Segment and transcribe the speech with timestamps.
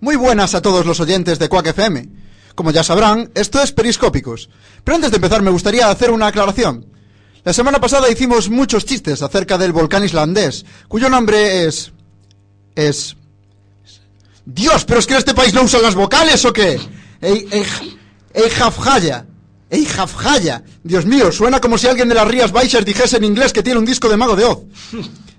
[0.00, 2.08] Muy buenas a todos los oyentes de Quack FM.
[2.54, 4.48] Como ya sabrán, esto es Periscópicos.
[4.84, 6.86] Pero antes de empezar me gustaría hacer una aclaración.
[7.44, 11.92] La semana pasada hicimos muchos chistes acerca del volcán islandés, cuyo nombre es...
[12.74, 13.16] es...
[14.44, 16.80] Dios, pero es que en este país no usan las vocales o qué?
[18.32, 19.26] Eijafjaya.
[19.68, 20.62] Eijafjaya.
[20.82, 23.78] Dios mío, suena como si alguien de las Rías Baixas dijese en inglés que tiene
[23.78, 24.60] un disco de Mago de Oz.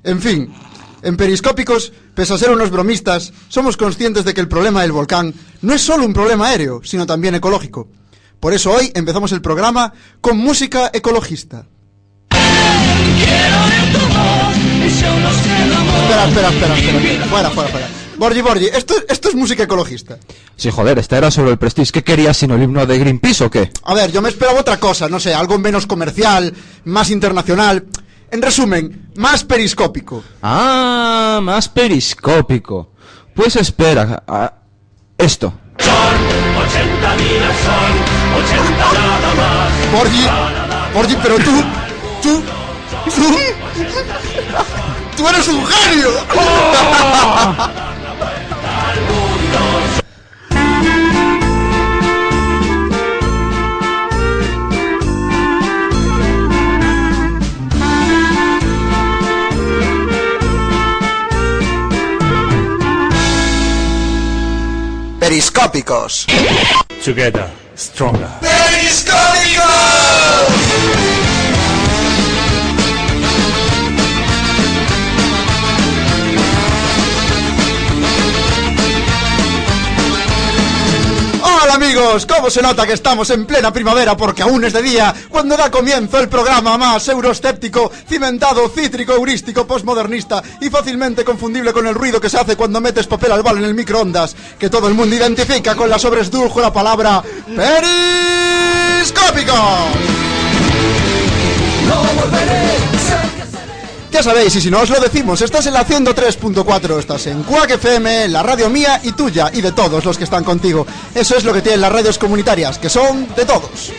[0.04, 0.54] En fin,
[1.02, 5.34] en Periscópicos, pese a ser unos bromistas, somos conscientes de que el problema del volcán
[5.62, 7.90] no es solo un problema aéreo, sino también ecológico.
[8.40, 11.68] Por eso hoy empezamos el programa con música ecologista.
[16.02, 17.26] Espera, espera, espera, espera.
[17.28, 17.88] Fuera, fuera, fuera.
[18.18, 20.18] Borgi, Borgi, esto, esto es música ecologista.
[20.58, 21.92] Sí, joder, esta era sobre el Prestige.
[21.94, 23.72] ¿Qué querías sino el himno de Greenpeace o qué?
[23.84, 27.86] A ver, yo me esperaba otra cosa, no sé, algo menos comercial, más internacional.
[28.32, 30.24] En resumen, más periscópico.
[30.42, 32.92] Ah, más periscópico.
[33.34, 34.24] Pues espera,
[35.18, 35.54] esto.
[35.80, 37.92] Son 80 días, son
[38.44, 39.72] 80 nada más.
[39.92, 40.28] Borgi,
[40.94, 41.64] Borgi, pero tú,
[42.22, 42.44] tú,
[43.06, 43.38] tú,
[45.18, 46.10] tú eres un genio.
[65.20, 66.26] Periscópicos.
[67.04, 68.30] Together, stronger.
[68.42, 69.99] Hola
[82.10, 85.56] amigos, ¿cómo se nota que estamos en plena primavera porque aún es de día cuando
[85.56, 91.94] da comienzo el programa más euroscéptico, cimentado, cítrico, heurístico, postmodernista y fácilmente confundible con el
[91.94, 94.96] ruido que se hace cuando metes papel al bal en el microondas, que todo el
[94.96, 97.22] mundo identifica con la sobresduljo la palabra
[97.56, 99.54] periscópico.
[104.12, 107.72] Ya sabéis, y si no os lo decimos, estás en la 103.4, estás en Quack
[107.72, 110.86] FM, la radio mía y tuya, y de todos los que están contigo.
[111.14, 113.92] Eso es lo que tienen las radios comunitarias, que son de todos.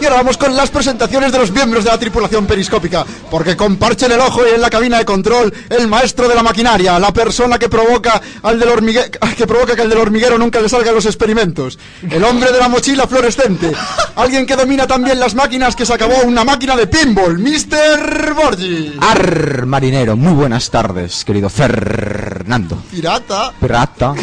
[0.00, 3.76] Y ahora vamos con las presentaciones de los miembros de la tripulación periscópica, porque con
[3.78, 6.98] parche en el ojo y en la cabina de control, el maestro de la maquinaria,
[7.00, 10.68] la persona que provoca al del hormigue- que provoca que al del hormiguero nunca le
[10.68, 13.72] salgan los experimentos, el hombre de la mochila fluorescente,
[14.14, 18.34] alguien que domina también las máquinas que se acabó una máquina de pinball, Mr.
[18.34, 18.96] Borgi.
[19.00, 22.78] Ar, marinero, muy buenas tardes, querido Fernando.
[22.90, 23.52] Pirata.
[23.60, 24.14] Pirata.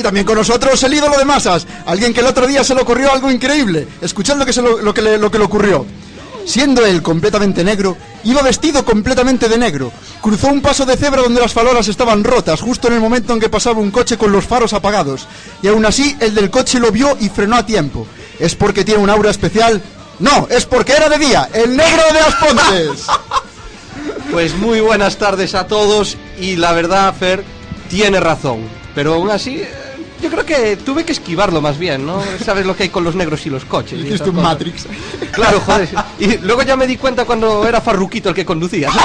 [0.00, 2.80] Y también con nosotros el ídolo de masas, alguien que el otro día se le
[2.80, 3.86] ocurrió algo increíble.
[4.00, 5.84] Escuchad lo que, se lo, que, le, lo que ocurrió.
[6.46, 9.92] Siendo él completamente negro, iba vestido completamente de negro.
[10.22, 13.40] Cruzó un paso de cebra donde las farolas estaban rotas, justo en el momento en
[13.40, 15.26] que pasaba un coche con los faros apagados.
[15.60, 18.06] Y aún así, el del coche lo vio y frenó a tiempo.
[18.38, 19.82] ¿Es porque tiene un aura especial?
[20.18, 23.06] No, es porque era de día, el negro de Aspontes.
[24.30, 27.44] Pues muy buenas tardes a todos y la verdad, Fer,
[27.90, 28.60] tiene razón.
[28.94, 29.68] Pero aún así, eh,
[30.22, 32.22] yo creo que tuve que esquivarlo más bien, ¿no?
[32.44, 33.98] Sabes lo que hay con los negros y los coches.
[34.00, 34.50] y Hiciste un cosas.
[34.50, 34.86] Matrix.
[35.32, 35.88] Claro, joder.
[36.18, 38.90] Y luego ya me di cuenta cuando era Farruquito el que conducía.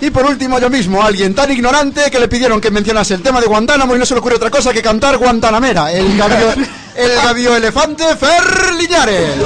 [0.00, 3.40] Y por último, yo mismo, alguien tan ignorante que le pidieron que mencionase el tema
[3.40, 6.52] de Guantánamo y no se le ocurrió otra cosa que cantar Guantanamera, el gavio,
[6.96, 9.36] el gavio elefante Fer Liñares.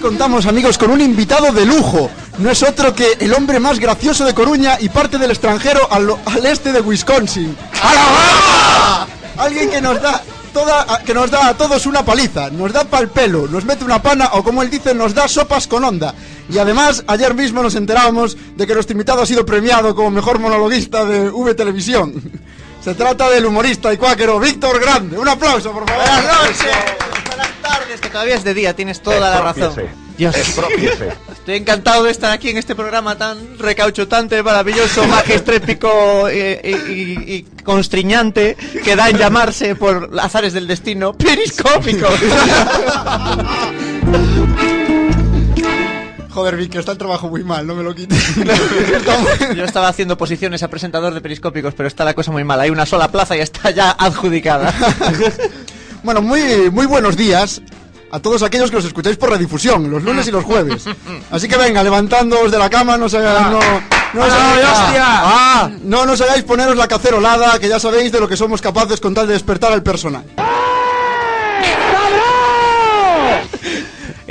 [0.00, 2.10] Contamos, amigos, con un invitado de lujo.
[2.38, 6.08] No es otro que el hombre más gracioso de Coruña y parte del extranjero al,
[6.24, 7.54] al este de Wisconsin.
[9.36, 10.22] Alguien que nos da
[10.52, 13.84] toda, a- que nos da a todos una paliza, nos da pal pelo, nos mete
[13.84, 16.14] una pana o como él dice, nos da sopas con onda.
[16.48, 20.38] Y además, ayer mismo nos enterábamos de que nuestro invitado ha sido premiado como mejor
[20.38, 22.14] monologuista de V Televisión.
[22.82, 25.18] Se trata del humorista y cuáquero Víctor Grande.
[25.18, 26.02] Un aplauso, por favor.
[26.04, 26.66] Buenas noches,
[27.40, 29.74] buenas tardes, que todavía es de día, tienes toda la razón.
[30.18, 36.92] Dios, estoy encantado de estar aquí en este programa tan recauchutante, maravilloso, magistrépico eh, y,
[36.92, 38.54] y- y constriñante
[38.84, 42.06] que da en llamarse por azares del destino periscópico.
[46.32, 48.36] Joder, Vic, que está el trabajo muy mal, no me lo quites.
[49.56, 52.60] Yo estaba haciendo posiciones a presentador de periscópicos, pero está la cosa muy mal.
[52.60, 54.72] Hay una sola plaza y está ya adjudicada.
[56.02, 57.60] Bueno, muy, muy buenos días
[58.10, 60.84] a todos aquellos que los escucháis por redifusión, los lunes y los jueves.
[61.30, 63.60] Así que venga, levantándoos de la cama, no os hagáis, no,
[64.14, 64.66] no os hagáis,
[65.22, 69.00] Ah, no nos hagáis poneros la cacerolada, que ya sabéis de lo que somos capaces
[69.00, 70.24] con tal de despertar al personal.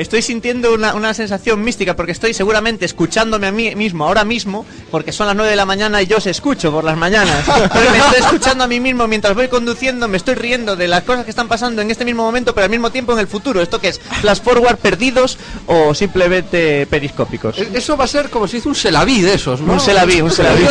[0.01, 4.66] Estoy sintiendo una, una sensación mística porque estoy seguramente escuchándome a mí mismo ahora mismo,
[4.92, 7.48] porque son las 9 de la mañana y yo os escucho por las mañanas.
[7.48, 11.24] Me estoy escuchando a mí mismo mientras voy conduciendo, me estoy riendo de las cosas
[11.25, 13.62] que están pasando en este mismo momento, pero al mismo tiempo en el futuro.
[13.62, 14.00] ¿Esto qué es?
[14.22, 15.38] ¿Flash forward perdidos
[15.68, 17.57] o simplemente periscópicos?
[17.60, 19.74] E- Eso va a ser como si hizo un selaví de esos, ¿no?
[19.74, 20.66] Un se la vi, un se la vi.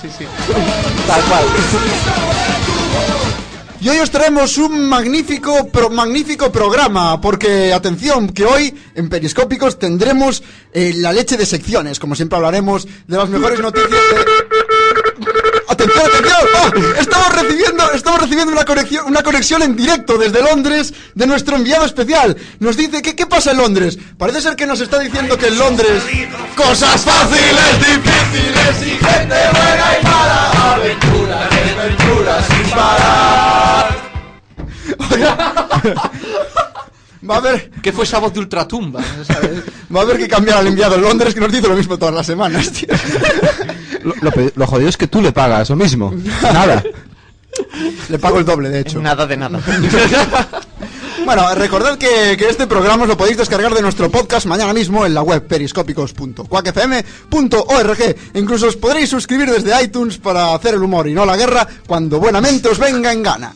[0.00, 0.24] Sí, sí.
[1.06, 1.44] Tal cual.
[3.82, 9.76] Y hoy os traemos un magnífico, pro- magnífico programa, porque atención, que hoy en Periscópicos
[9.76, 10.40] tendremos
[10.72, 15.41] eh, la leche de secciones, como siempre hablaremos de las mejores noticias de...
[16.04, 17.00] ¡Oh!
[17.00, 21.84] Estamos recibiendo, estamos recibiendo una conexión, una conexión en directo desde Londres de nuestro enviado
[21.84, 22.36] especial.
[22.58, 23.98] Nos dice que qué pasa en Londres.
[24.18, 26.02] Parece ser que nos está diciendo que en Londres
[26.56, 30.50] cosas fáciles, difíciles y gente buena y mala.
[30.74, 33.32] Aventuras, aventuras sin parar.
[37.28, 39.62] Va a haber, Que fue esa voz de ultratumba, ¿sabes?
[39.94, 42.14] va a haber que cambiar al enviado en Londres que nos dice lo mismo todas
[42.14, 42.88] las semanas, tío.
[44.02, 46.12] Lo, lo pe- lo jodido es que tú le pagas lo mismo.
[46.42, 46.82] Nada.
[48.08, 49.00] Le pago el doble, de hecho.
[49.00, 49.60] Nada de nada.
[51.24, 55.06] Bueno, recordad que, que este programa os lo podéis descargar de nuestro podcast mañana mismo
[55.06, 58.16] en la web periscópicos.cuacfm.org.
[58.34, 62.18] Incluso os podréis suscribir desde iTunes para hacer el humor y no la guerra cuando
[62.18, 63.54] buenamente os venga en gana.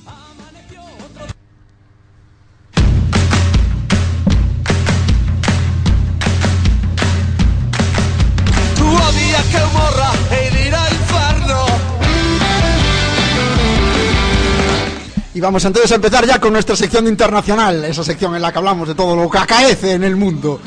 [15.46, 18.88] Vamos entonces a empezar ya con nuestra sección internacional, esa sección en la que hablamos
[18.88, 20.60] de todo lo que acaece en el mundo.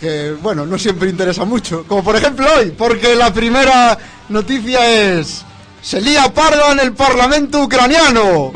[0.00, 1.84] Que, bueno, no siempre interesa mucho.
[1.86, 3.96] Como por ejemplo hoy, porque la primera
[4.28, 5.44] noticia es...
[5.80, 8.50] Se lía parda en el Parlamento ucraniano.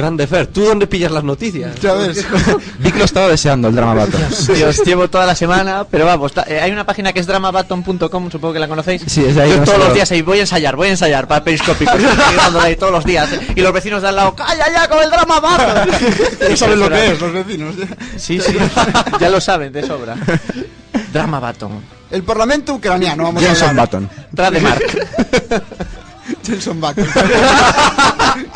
[0.00, 1.74] Grande Fer, ¿tú dónde pillas las noticias?
[1.80, 2.24] Ya ves.
[2.78, 4.18] Vic lo estaba deseando, el drama battle.
[4.54, 8.30] Dios, llevo toda la semana, pero vamos, ta- eh, hay una página que es dramabaton.com,
[8.30, 9.02] supongo que la conocéis.
[9.06, 11.28] Sí, es de ahí Yo todos los días ahí voy a ensayar, voy a ensayar
[11.28, 11.94] para periscópicos.
[11.94, 13.30] Estoy dándole ahí todos los días.
[13.32, 15.88] eh, Y los vecinos de al lado, ¡calla ya con el drama baton!
[16.50, 17.74] Ya saben lo que es, los vecinos.
[18.16, 18.56] Sí, sí,
[19.20, 20.16] ya lo saben de sobra.
[21.12, 21.80] Drama baton.
[22.10, 23.86] El Parlamento ucraniano, vamos a Jenson hablar.
[23.86, 24.10] Button.
[24.32, 24.82] Rademark.
[26.44, 27.06] Jenson Button.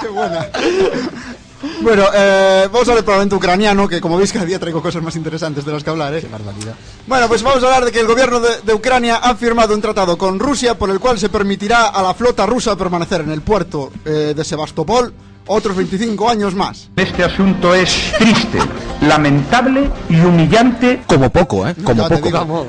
[0.01, 0.47] Qué buena.
[1.81, 5.03] Bueno, eh, vamos a ver el Parlamento ucraniano, que como veis cada día traigo cosas
[5.03, 6.21] más interesantes de las que hablar, ¿eh?
[6.21, 6.75] Qué barbaridad.
[7.07, 9.81] Bueno, pues vamos a hablar de que el gobierno de, de Ucrania ha firmado un
[9.81, 13.43] tratado con Rusia por el cual se permitirá a la flota rusa permanecer en el
[13.43, 15.13] puerto eh, de Sebastopol
[15.47, 16.89] otros 25 años más.
[16.97, 18.59] Este asunto es triste,
[19.03, 21.03] lamentable y humillante.
[21.07, 21.75] Como poco, ¿eh?
[21.85, 22.67] Como Ya te poco.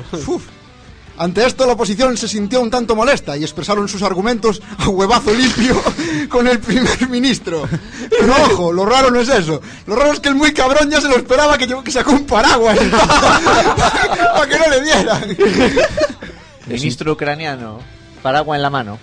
[1.18, 5.32] Ante esto la oposición se sintió un tanto molesta y expresaron sus argumentos a huevazo
[5.32, 5.80] limpio
[6.28, 7.66] con el primer ministro.
[8.10, 9.60] Pero ojo, lo raro no es eso.
[9.86, 12.26] Lo raro es que el muy cabrón ya se lo esperaba que, que sacó un
[12.26, 12.78] paraguas
[14.34, 15.36] para que no le dieran.
[16.66, 17.80] Ministro ucraniano.
[18.22, 18.98] Paraguas en la mano.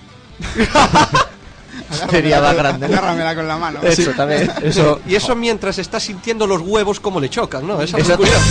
[2.09, 2.85] Sería más grande.
[2.85, 3.79] Agárramela con la mano.
[3.81, 4.51] Eso también.
[4.61, 7.81] Eso, y eso mientras está sintiendo los huevos como le chocan, ¿no?
[7.81, 8.43] Es algo Exacto.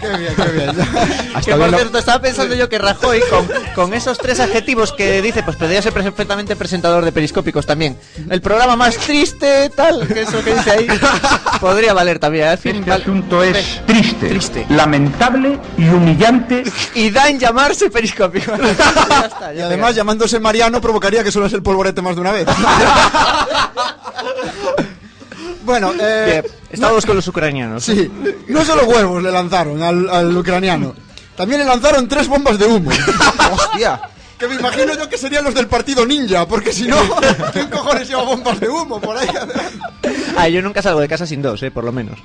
[0.00, 0.70] Qué bien, qué bien.
[1.34, 5.20] Hasta Que por cierto, estaba pensando yo que Rajoy, con, con esos tres adjetivos que
[5.20, 7.98] dice, pues podría ser perfectamente presentador de periscópicos también.
[8.30, 10.88] El programa más triste, tal, que eso que dice ahí,
[11.60, 12.48] podría valer también.
[12.48, 14.66] Al fin, Este asunto es triste, Triste.
[14.70, 16.64] lamentable y humillante.
[16.94, 18.52] Y da en llamarse periscópico.
[18.56, 22.32] Ya está, Y ya además, llamándose Mariano, provocaría que sueles el polvorete más de una
[22.32, 22.46] vez.
[25.70, 27.84] bueno, eh, Bien, Estamos con los ucranianos.
[27.84, 28.10] Sí,
[28.48, 30.94] no solo huevos le lanzaron al, al ucraniano,
[31.36, 32.90] también le lanzaron tres bombas de humo.
[33.52, 34.00] Hostia.
[34.40, 36.96] Que me imagino yo que serían los del partido ninja, porque si no,
[37.52, 39.28] ¿quién cojones lleva bombas de humo por ahí?
[40.36, 42.18] Ah, yo nunca salgo de casa sin dos, eh, por lo menos.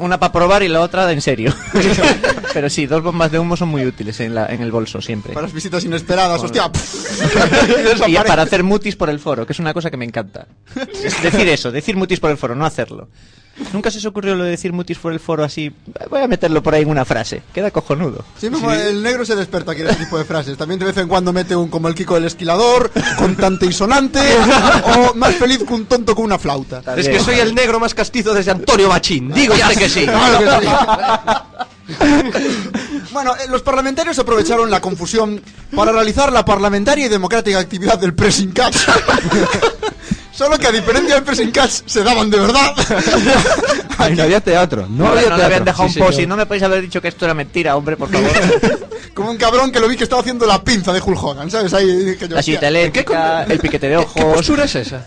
[0.00, 1.54] Una- para probar y la otra en serio.
[2.52, 5.32] Pero sí, dos bombas de humo son muy útiles en, la, en el bolso siempre.
[5.32, 6.70] Para las visitas inesperadas, hostia.
[8.06, 10.46] Y para hacer mutis por el foro, que es una cosa que me encanta.
[10.92, 13.08] Es decir eso, decir mutis por el foro, no hacerlo.
[13.72, 15.72] Nunca se os ocurrió lo de decir mutis por el foro así.
[16.10, 17.42] Voy a meterlo por ahí en una frase.
[17.52, 18.24] Queda cojonudo.
[18.38, 20.56] Siempre el negro se desperta aquí en este tipo de frases.
[20.56, 24.20] También de vez en cuando mete un como el Kiko del esquilador, contante y sonante,
[24.96, 26.82] o más feliz que un tonto con una flauta.
[26.96, 29.32] Es que soy el negro más castizo desde Antonio Machín.
[29.32, 30.06] Digo ya que sí.
[30.18, 31.40] Claro
[32.30, 33.02] que sí.
[33.12, 35.40] Bueno, eh, los parlamentarios aprovecharon la confusión
[35.74, 38.76] para realizar la parlamentaria y democrática actividad del pressing catch.
[40.38, 42.72] Solo que a diferencia del pressing catch se daban de verdad.
[43.98, 44.86] Ay, no había teatro.
[44.88, 45.36] No, No, había no teatro.
[45.38, 47.34] le habían dejado Sí, un post y no me podéis haber dicho que esto era
[47.34, 48.30] mentira, hombre, por favor.
[49.14, 51.74] Como un cabrón que lo vi que estaba haciendo la pinza de Hulk Hogan, ¿sabes?
[51.74, 54.22] Ahí dije yo, La el piquete de ¿Qué ojos.
[54.36, 55.04] postura es esa?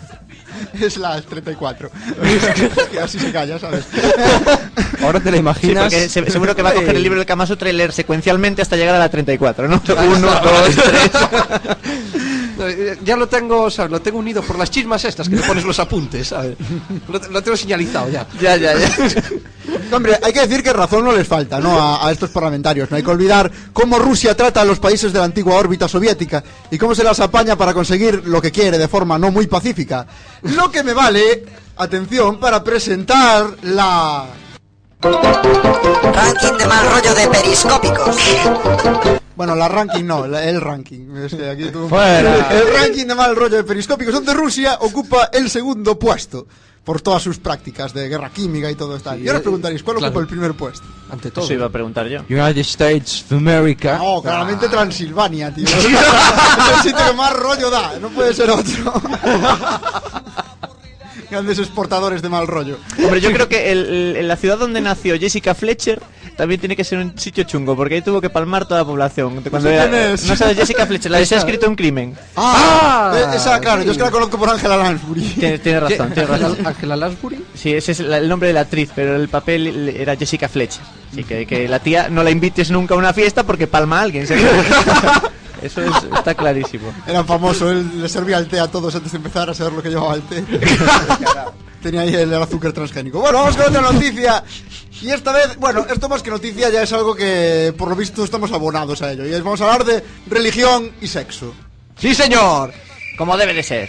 [0.78, 1.90] es la 34.
[2.92, 3.84] que así se calla, ¿sabes?
[5.02, 5.90] Ahora te la imaginas.
[5.92, 8.76] se- seguro que va a coger el libro del Kama Sutra y leer secuencialmente hasta
[8.76, 9.82] llegar a la 34, ¿no?
[9.88, 11.10] Uno, dos, tres.
[12.62, 13.90] No, eh, Ya lo tengo, ¿sabes?
[13.90, 16.56] Lo tengo unido por las chismas estas que le pones los apuntes, ¿sabes?
[17.08, 18.26] Lo, lo tengo señalizado ya.
[18.40, 18.88] Ya, ya, ya.
[19.96, 21.78] Hombre, hay que decir que razón no les falta, ¿no?
[21.78, 22.90] A, a estos parlamentarios.
[22.90, 26.42] No hay que olvidar cómo Rusia trata a los países de la antigua órbita soviética
[26.70, 30.06] y cómo se las apaña para conseguir lo que quiere de forma no muy pacífica.
[30.42, 31.44] Lo que me vale,
[31.76, 34.26] atención, para presentar la...
[35.02, 38.16] Ranking de mal rollo de periscópicos.
[39.36, 41.16] Bueno, la ranking no, la- el ranking.
[41.16, 42.50] Es que aquí tú- Fuera.
[42.50, 46.46] El ranking de mal rollo de periscópicos donde Rusia ocupa el segundo puesto
[46.84, 49.16] por todas sus prácticas de guerra química y todo esto.
[49.16, 50.10] y ahora os preguntaréis, ¿cuál claro.
[50.10, 50.84] ocupa el primer puesto?
[51.10, 51.44] Ante todo.
[51.44, 52.20] Eso iba a preguntar yo.
[52.28, 53.98] United States of America.
[53.98, 55.64] No, claramente Transilvania, tío.
[55.68, 58.92] es el sitio que más rollo da, no puede ser otro.
[61.30, 62.76] Grandes exportadores de mal rollo.
[62.98, 66.02] Hombre, yo creo que el- el- la ciudad donde nació Jessica Fletcher
[66.42, 69.44] también tiene que ser un sitio chungo, porque ahí tuvo que palmar toda la población.
[69.48, 70.24] Cuando sé era- quién es.
[70.26, 72.16] no sabes Jessica Fletcher, la de se ha escrito un crimen.
[72.36, 75.22] Ah, eh, esa, claro, yo es que la conozco por Angela Lansbury.
[75.22, 75.78] Tienes, ¿Qué?
[75.78, 76.58] razón, tienes razón.
[76.66, 77.44] Angela- Lansbury.
[77.54, 80.82] Sí, ese es la- el nombre de la actriz, pero el papel era Jessica Fletcher.
[81.12, 84.02] Así que, que la tía no la invites nunca a una fiesta porque palma a
[84.02, 84.26] alguien.
[85.62, 86.92] Eso es- está clarísimo.
[87.06, 89.82] Era famoso, él le servía el té a todos antes de empezar a saber lo
[89.82, 90.44] que llevaba el té.
[91.82, 93.18] Tenía ahí el azúcar transgénico.
[93.20, 94.44] Bueno, vamos con otra noticia.
[95.00, 98.22] Y esta vez, bueno, esto más que noticia ya es algo que por lo visto
[98.22, 99.26] estamos abonados a ello.
[99.26, 101.52] Y es, vamos a hablar de religión y sexo.
[101.98, 102.72] ¡Sí, señor!
[103.18, 103.88] Como debe de ser.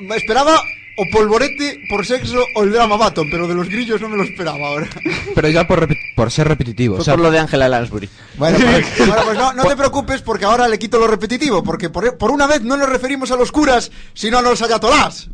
[0.00, 0.62] Me esperaba
[1.00, 4.24] o polvorete por sexo o el drama Baton, pero de los grillos no me lo
[4.24, 4.86] esperaba ahora.
[5.34, 6.96] Pero ya por, por ser repetitivo.
[6.96, 8.08] Fue o sea, por lo de Angela Lansbury.
[8.36, 11.88] Bueno, pues, bueno, pues no, no te preocupes porque ahora le quito lo repetitivo, porque
[11.88, 15.28] por, por una vez no nos referimos a los curas, sino a los ayatolás.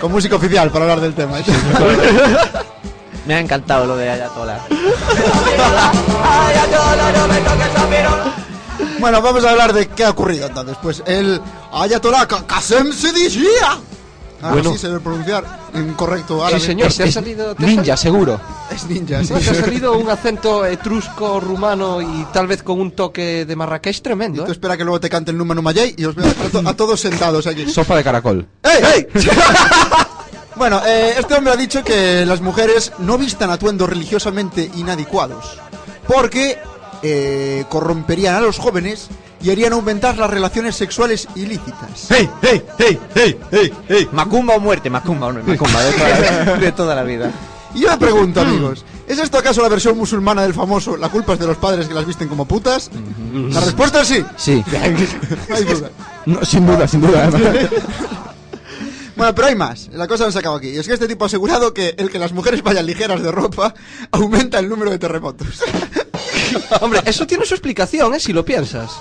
[0.00, 1.40] Con música oficial para hablar del tema.
[1.40, 1.44] ¿eh?
[3.26, 4.60] Me ha encantado lo de Ayatollah.
[8.98, 10.76] Bueno, vamos a hablar de qué ha ocurrido entonces.
[10.82, 11.40] Pues el
[11.72, 13.78] Ayatollah Qasem Sedishia.
[14.42, 14.72] Ahora Bueno.
[14.72, 16.60] sí se debe pronunciar en correcto Sí, árabe.
[16.60, 17.54] señor, te ha salido...
[17.54, 18.38] te ninja, seguro.
[18.70, 19.28] Es ninja, sí.
[19.28, 23.56] salido- te ha salido un acento etrusco, rumano y tal vez con un toque de
[23.56, 24.52] Marrakech Y tremendo, tú ¿eh?
[24.52, 27.00] espera que luego te cante el número Mayay y os veo a, to- a todos
[27.00, 27.66] sentados aquí.
[27.70, 28.46] Sopa de caracol.
[28.62, 29.06] ¡Ey!
[30.56, 35.58] bueno, eh, este hombre ha dicho que las mujeres no vistan atuendos religiosamente inadecuados
[36.06, 36.58] porque
[37.02, 39.08] eh, corromperían a los jóvenes
[39.42, 42.06] y harían aumentar las relaciones sexuales ilícitas.
[42.08, 44.08] ¡Hey, hey, hey, hey, hey, hey!
[44.12, 47.30] Macumba o muerte, Macumba o no, Macumba, de toda, la, de toda la vida.
[47.74, 51.34] Y yo me pregunto, amigos, ¿es esto acaso la versión musulmana del famoso La culpa
[51.34, 52.90] es de los padres que las visten como putas?
[53.50, 54.24] La respuesta es sí.
[54.36, 54.64] Sí.
[55.48, 55.90] No hay duda.
[56.24, 57.30] No, sin duda, sin duda.
[59.16, 59.88] Bueno, pero hay más.
[59.94, 60.68] La cosa no se acaba aquí.
[60.68, 63.32] Y es que este tipo ha asegurado que el que las mujeres vayan ligeras de
[63.32, 63.74] ropa
[64.10, 65.62] aumenta el número de terremotos.
[66.80, 68.20] Hombre, eso tiene su explicación, ¿eh?
[68.20, 68.92] Si lo piensas.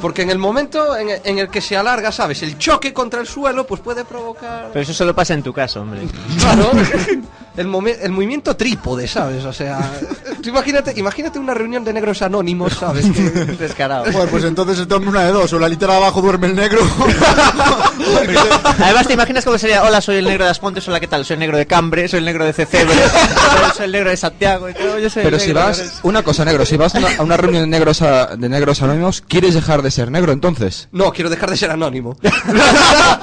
[0.00, 2.42] Porque en el momento en, en el que se alarga, ¿sabes?
[2.42, 4.68] El choque contra el suelo, pues puede provocar...
[4.72, 6.02] Pero eso solo pasa en tu caso, hombre.
[6.38, 6.70] Claro,
[7.56, 7.68] el,
[8.02, 9.44] el movimiento trípode, ¿sabes?
[9.44, 9.78] O sea,
[10.42, 13.06] tú imagínate, imagínate una reunión de negros anónimos, ¿sabes?
[13.10, 13.20] Que-
[13.58, 14.04] Descarado.
[14.12, 15.52] Bueno, pues entonces se toma una de dos.
[15.52, 16.80] O la litera abajo duerme el negro.
[18.78, 19.82] Además, ¿te imaginas cómo sería?
[19.84, 21.24] Hola, soy el negro de Aspontes, hola, ¿qué tal?
[21.24, 22.94] Soy el negro de Cambre, soy el negro de Cecebre,
[23.76, 24.68] soy el negro de Santiago.
[24.68, 26.94] y todo, yo soy el Pero si negro vas, de- una cosa, negro, si vas
[26.94, 30.10] a una, a una reunión de negros, a- de negros anónimos, ¿quieres dejar de ser
[30.10, 30.88] negro entonces?
[30.92, 32.16] No, quiero dejar de ser anónimo.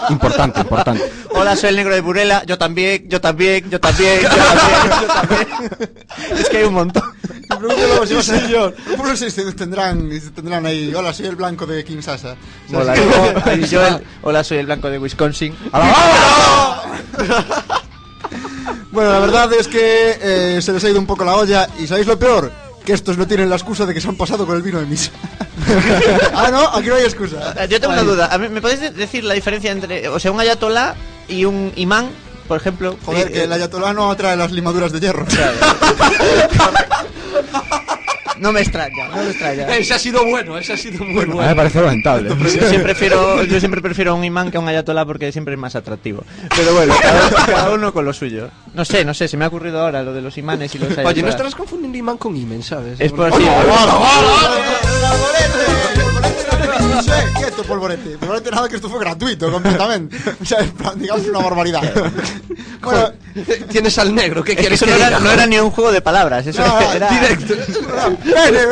[0.10, 1.04] Importante, importante.
[1.34, 5.08] Hola, soy el negro de Burela, yo también, yo también, yo también, yo también, yo
[5.08, 5.48] también.
[6.40, 7.04] Es que hay un montón.
[7.50, 10.94] Me pregunto luego si vas a- ¿Cómo no sé si tendrán, tendrán ahí?
[10.96, 12.36] Hola, soy el blanco de Kinshasa.
[12.74, 12.96] Hola,
[13.70, 15.56] yo el- hola, soy el blanco de Wisconsin.
[18.92, 21.68] Bueno, la verdad es que eh, se les ha ido un poco la olla.
[21.80, 22.52] ¿Y sabéis lo peor?
[22.86, 24.86] Que estos no tienen la excusa de que se han pasado con el vino de
[24.86, 25.12] misa.
[26.36, 27.66] ah, no, aquí no hay excusa.
[27.68, 28.38] Yo tengo una duda.
[28.38, 30.96] ¿Me podéis de- decir la diferencia entre, o sea, un ayatolá
[31.30, 32.10] y un imán,
[32.52, 32.98] por ejemplo?
[33.06, 35.26] Joder, Eh, que el ayatolá no atrae las limaduras de hierro.
[38.40, 39.68] No me extraña, no me extraña.
[39.78, 41.56] ese ha sido bueno, ese ha sido muy mí me bueno.
[41.56, 42.28] parece lamentable.
[42.30, 45.76] Yo siempre, prefiero, yo siempre prefiero un imán que un ayatolá porque siempre es más
[45.76, 46.24] atractivo.
[46.58, 48.50] Pero bueno, cada, cada uno con lo suyo.
[48.74, 50.88] No sé, no sé, se me ha ocurrido ahora lo de los imanes y los
[50.88, 51.14] ayatolás.
[51.14, 53.00] Oye, no estarás confundiendo imán con imen, ¿sabes?
[53.00, 53.32] Es por
[56.62, 57.04] ¡Hola, hola, hola,
[57.38, 57.52] hola!
[57.72, 58.52] Polvorete polvorete.
[58.52, 60.18] Nada que esto fue gratuito completamente.
[60.42, 61.82] O sea, en plan, digamos una barbaridad.
[62.82, 63.12] Bueno,
[63.70, 65.70] Tienes al negro, ¿qué Es que quieres eso que no era, no era ni un
[65.70, 67.54] juego de palabras, eso no, era directo.
[68.24, 68.66] Eh, eh,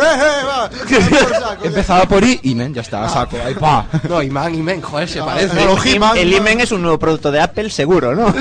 [0.90, 1.58] ya.
[1.64, 3.86] Empezaba por I y men, ya está, saco, ahí pa.
[4.10, 5.54] No, Iman, Iman, joder, se Ah, parece.
[6.20, 6.34] El.
[6.34, 8.34] Imen es un nuevo producto de Apple, seguro, ¿no?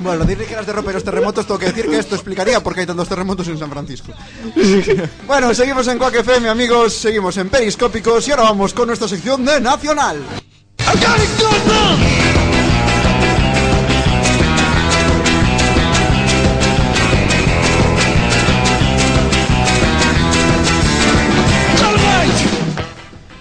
[0.00, 2.80] Bueno, decir ligeras de romper los terremotos, tengo que decir que esto explicaría por qué
[2.80, 4.12] hay tantos terremotos en San Francisco.
[5.26, 9.44] bueno, seguimos en Quack FM, amigos, seguimos en Periscópicos y ahora vamos con nuestra sección
[9.44, 10.22] de Nacional.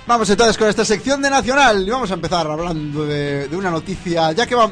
[0.05, 3.71] Vamos entonces con esta sección de Nacional y vamos a empezar hablando de, de una
[3.71, 4.69] noticia, ya que va,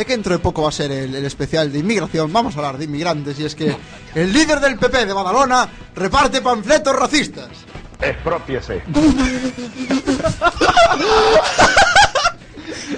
[0.00, 2.60] ya que dentro de poco va a ser el, el especial de inmigración, vamos a
[2.60, 3.76] hablar de inmigrantes y es que
[4.14, 7.50] el líder del PP de Badalona reparte panfletos racistas.
[8.00, 8.82] Expropiese.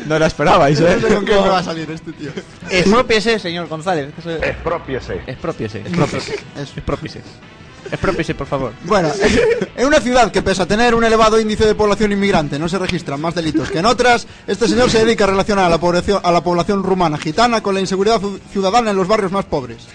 [0.07, 0.99] No la esperabais, No eh.
[1.01, 2.31] sé con qué me va a salir este tío.
[2.71, 4.09] Expropiese, señor González.
[4.43, 5.23] Expropiese.
[5.27, 6.35] Expropiese, expropiese.
[6.57, 7.21] Expropiese.
[7.91, 8.73] Expropiese, por favor.
[8.85, 9.11] Bueno,
[9.77, 12.79] en una ciudad que pese a tener un elevado índice de población inmigrante no se
[12.79, 16.21] registran más delitos que en otras, este señor se dedica a relacionar a la población,
[16.23, 19.87] a la población rumana gitana con la inseguridad ciu- ciudadana en los barrios más pobres.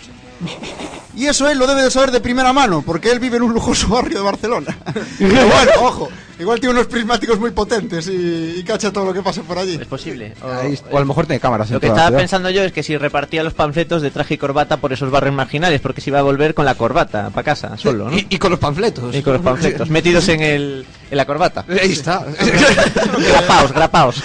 [1.15, 3.53] Y eso él lo debe de saber de primera mano, porque él vive en un
[3.53, 4.77] lujoso barrio de Barcelona.
[5.17, 9.21] Pero bueno, ojo, igual tiene unos prismáticos muy potentes y, y cacha todo lo que
[9.21, 9.77] pasa por allí.
[9.79, 10.33] Es posible.
[10.43, 12.71] O, Ahí- O a lo mejor tiene cámaras en Lo que estaba pensando yo es
[12.71, 16.09] que si repartía los panfletos de traje y corbata por esos barrios marginales, porque se
[16.09, 18.17] iba a volver con la corbata para casa, solo, ¿no?
[18.17, 19.15] Y, y con los panfletos.
[19.15, 21.65] Y con los panfletos metidos en, el, en la corbata.
[21.69, 22.25] Ahí está.
[23.29, 24.23] grapaos, grapaos.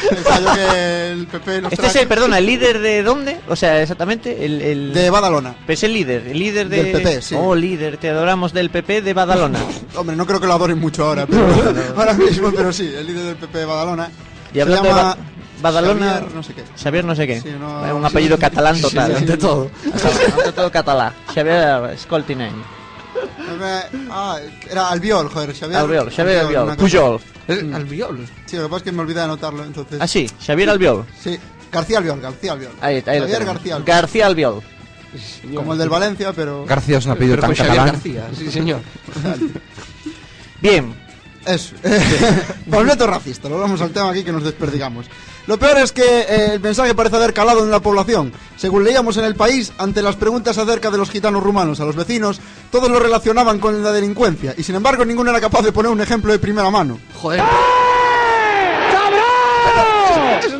[0.68, 3.38] El PP Este es el, perdona, el líder de dónde?
[3.48, 4.60] O sea, exactamente, el...
[4.62, 4.92] el...
[4.94, 5.54] de Badalona.
[5.66, 6.82] Pues el líder, el líder de...
[6.84, 7.34] Del PP, sí.
[7.38, 9.58] Oh, líder, te adoramos del PP de Badalona.
[9.96, 11.46] Hombre, no creo que lo adoren mucho ahora, pero
[12.02, 14.10] ahora mismo, pero sí, el líder del PP de Badalona.
[14.54, 15.16] Y hablando de Ba-
[15.62, 16.12] Badalona...
[16.14, 16.64] Xavier, no sé qué.
[16.82, 17.40] Xavier no sé qué.
[17.40, 18.40] Sí, no- Eh, un apellido sí.
[18.40, 19.12] catalán total.
[19.12, 19.70] sí, Ante todo.
[20.36, 21.12] Ante todo catalán.
[21.34, 22.52] Xavier Scoltinen.
[24.10, 24.38] Ah,
[24.70, 25.78] era Albiol, joder, Xavier.
[25.80, 26.76] Albiol, Xavier Albiol.
[26.76, 26.98] cosa.
[26.98, 27.20] Pujol.
[27.48, 28.26] El- Albiol.
[28.46, 29.98] Sí, lo que pasa es que me olvidé de anotarlo, entonces.
[30.00, 31.04] Ah, sí, Xavier Albiol.
[31.22, 31.38] Sí,
[31.70, 32.72] García Albiol, García Albiol.
[32.80, 33.44] Ahí, ahí Xavier.
[33.44, 33.84] García Albiol.
[33.96, 34.62] García Albiol.
[35.54, 36.64] Como el del Valencia, pero.
[36.64, 37.86] García es un apellido Pero tan catalán.
[37.86, 38.80] García, sí señor.
[40.60, 40.94] Bien,
[41.46, 41.74] Eso.
[42.70, 45.06] Panfleto racista, lo vamos al tema aquí que nos desperdigamos.
[45.46, 48.32] Lo peor es que eh, el mensaje parece haber calado en la población.
[48.56, 51.96] Según leíamos en el país, ante las preguntas acerca de los gitanos rumanos a los
[51.96, 55.90] vecinos, todos lo relacionaban con la delincuencia y sin embargo ninguno era capaz de poner
[55.90, 56.98] un ejemplo de primera mano.
[57.14, 57.42] Joder.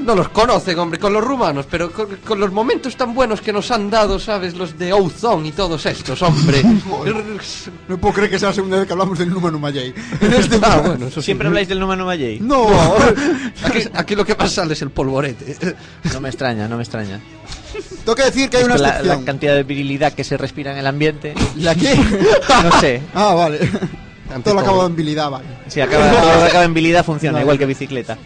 [0.05, 3.53] No los conocen, hombre, con los rumanos, pero con, con los momentos tan buenos que
[3.53, 4.55] nos han dado, ¿sabes?
[4.55, 6.63] Los de Ouzón y todos estos, hombre.
[7.89, 9.95] No puedo creer que sea la segunda vez que hablamos del Numa Numayei.
[10.21, 11.27] En este ah, bueno, eso sí.
[11.27, 12.41] siempre habláis del número Valley.
[12.41, 12.67] No,
[13.65, 15.57] Aquí, aquí lo que más sale es el polvorete.
[16.13, 17.21] No me extraña, no me extraña.
[18.05, 20.87] tengo que decir que hay una la, cantidad de virilidad que se respira en el
[20.87, 21.35] ambiente.
[21.57, 21.95] ¿La qué?
[22.63, 23.03] No sé.
[23.15, 23.59] Ah, vale.
[24.31, 25.45] Ante Todo lo acabo en habilidad, vale.
[25.69, 28.17] Si acaba, todo lo que acaba en habilidad funciona, igual que bicicleta.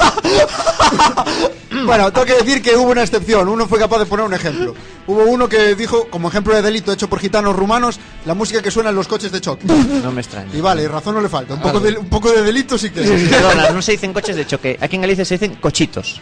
[1.84, 3.48] Bueno, tengo que decir que hubo una excepción.
[3.48, 4.74] Uno fue capaz de poner un ejemplo.
[5.06, 8.70] Hubo uno que dijo, como ejemplo de delito hecho por gitanos rumanos, la música que
[8.70, 9.66] suena en los coches de choque.
[9.66, 10.50] No me extraña.
[10.54, 11.54] Y vale, razón no le falta.
[11.54, 13.28] Un poco de, un poco de delito sí que es.
[13.30, 14.78] Perdona, no se dicen coches de choque.
[14.80, 16.20] Aquí en Galicia se dicen cochitos.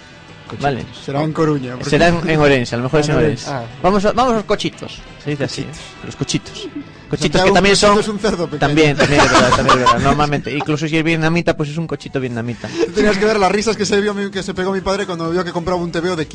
[0.60, 0.86] Vale.
[1.04, 1.76] Será en Coruña.
[1.82, 3.50] Será en, en Orense, a lo mejor es en en Orense.
[3.50, 3.64] Ah.
[3.82, 4.98] Vamos, a, vamos a los cochitos.
[5.22, 5.62] Se dice así.
[5.62, 5.66] ¿eh?
[6.06, 6.68] Los cochitos.
[7.08, 7.98] Cochitos que también son.
[7.98, 8.60] es un cerdo pequeño.
[8.60, 9.98] También, también es verdad, también es verdad.
[10.02, 10.54] Normalmente.
[10.54, 12.68] Incluso si es vietnamita, pues es un cochito vietnamita.
[12.94, 15.30] Tenías que ver las risas que se vio mi- que se pegó mi padre cuando
[15.30, 16.26] vio que compraba un TVO de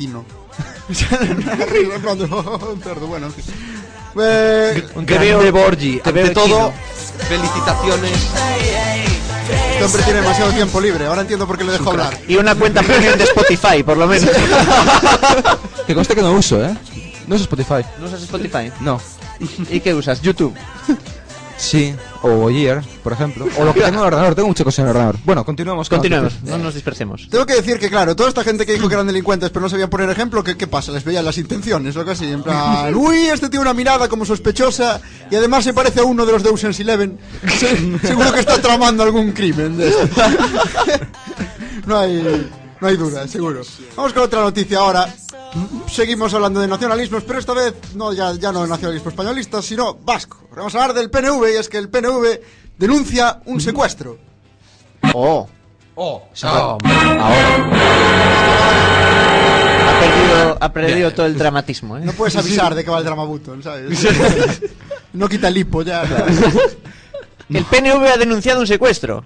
[2.18, 3.28] de, "Oh, un cerdo, bueno.
[4.20, 6.72] Eh, Un Te TVO veo, Borgi, te veo ante de todo, Kino.
[7.28, 8.12] felicitaciones.
[9.72, 11.06] este hombre tiene demasiado tiempo libre.
[11.06, 12.16] Ahora entiendo por qué le dejo hablar.
[12.28, 14.28] Y una cuenta premium de Spotify, por lo menos.
[15.86, 16.74] Que conste que no uso, ¿eh?
[17.26, 17.84] No uso Spotify.
[18.00, 18.72] ¿No usas Spotify?
[18.80, 19.00] No.
[19.70, 20.20] ¿Y qué usas?
[20.22, 20.54] YouTube.
[21.56, 21.94] Sí.
[22.22, 23.46] O Year, por ejemplo.
[23.56, 24.34] O lo que tengo en el ordenador.
[24.34, 25.16] Tengo muchas cosas en el ordenador.
[25.24, 25.88] Bueno, continuemos.
[25.88, 26.42] con noticias.
[26.42, 27.28] no nos dispersemos.
[27.30, 29.68] Tengo que decir que, claro, toda esta gente que dijo que eran delincuentes pero no
[29.68, 30.90] sabían poner ejemplo, ¿qué, qué pasa?
[30.90, 32.26] Les veían las intenciones o así.
[32.26, 36.26] En plan, uy, este tiene una mirada como sospechosa y además se parece a uno
[36.26, 37.18] de los de Ocean's Eleven.
[37.56, 40.08] Se- seguro que está tramando algún crimen de esto.
[41.86, 42.50] no hay.
[42.80, 43.62] No hay duda, seguro.
[43.96, 45.14] Vamos con otra noticia ahora.
[45.88, 50.48] Seguimos hablando de nacionalismos, pero esta vez no ya, ya no nacionalismo españolista, sino vasco.
[50.54, 52.40] Vamos a hablar del PNV y es que el PNV
[52.78, 54.18] denuncia un secuestro.
[55.12, 55.48] Oh,
[55.96, 56.22] Oh,
[59.86, 62.00] ha perdido, ha perdido todo el dramatismo, ¿eh?
[62.04, 64.04] No puedes avisar de que va el drama Button, ¿sabes?
[65.12, 66.02] no quita el hipo ya.
[67.50, 69.22] El PNV ha denunciado un secuestro.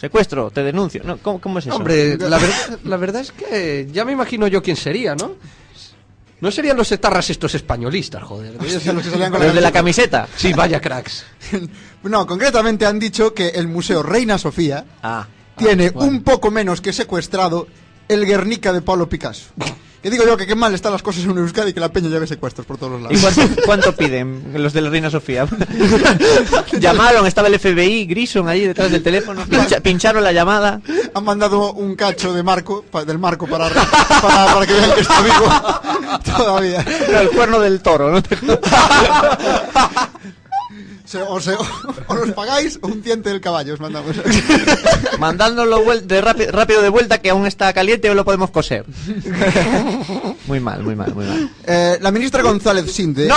[0.00, 1.02] Secuestro, te denuncio.
[1.04, 1.76] No, ¿cómo, cómo es eso?
[1.76, 5.32] Hombre, la verdad, la verdad es que ya me imagino yo quién sería, ¿no?
[6.38, 8.56] No serían los etarras estos españolistas, joder.
[8.60, 10.28] Hostia, los que salían con la Los de la camiseta.
[10.36, 11.24] Sí, vaya cracks.
[12.02, 15.26] No, concretamente han dicho que el Museo Reina Sofía Ah.
[15.56, 17.66] tiene un poco menos que secuestrado
[18.06, 19.46] el Guernica de Pablo Picasso.
[20.06, 22.28] Que digo yo que qué mal están las cosas en Euskadi que la peña lleve
[22.28, 23.34] secuestros por todos los ¿Y lados.
[23.34, 25.48] cuánto, cuánto piden los de la Reina Sofía?
[26.78, 30.80] Llamaron, estaba el FBI, Grison ahí detrás del teléfono, pincha- pincharon la llamada.
[31.12, 35.00] Han mandado un cacho de marco, pa- del marco para, para, para que vean que
[35.00, 36.84] está vivo todavía.
[37.08, 38.22] Era el cuerno del toro, ¿no?
[41.06, 41.54] Se- o, se-
[42.08, 44.16] o nos pagáis o un diente del caballo os mandamos.
[45.20, 48.84] Mandándolo vuel- de rápido, rápido de vuelta que aún está caliente o lo podemos coser.
[50.46, 51.50] Muy mal, muy mal, muy mal.
[51.66, 53.28] Eh, la ministra González Sinde.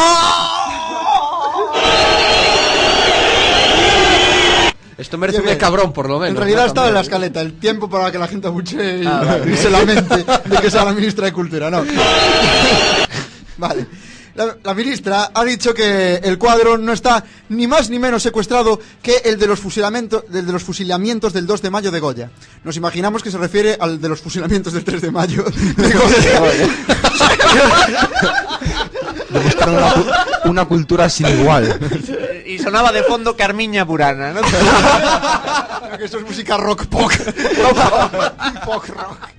[4.98, 6.32] Esto merece un cabrón, por lo menos.
[6.32, 6.68] En realidad ¿no?
[6.68, 9.54] estaba en la escaleta, el tiempo para que la gente abuche y, Ah, vale.
[9.54, 11.84] y se lamente de que sea la ministra de Cultura, no.
[13.58, 13.88] vale.
[14.36, 18.80] La, la ministra ha dicho que el cuadro no está ni más ni menos secuestrado
[19.02, 22.32] que el de los fusilamientos del de los fusilamientos del 2 de mayo de Goya.
[22.64, 26.70] Nos imaginamos que se refiere al de los fusilamientos del 3 de mayo de Goya.
[29.68, 29.94] Una,
[30.46, 31.80] una cultura sin igual.
[32.46, 34.42] Y sonaba de fondo Carmiña Burana, ¿no?
[35.98, 37.12] que esto es música rock pop.
[38.66, 39.30] pop rock.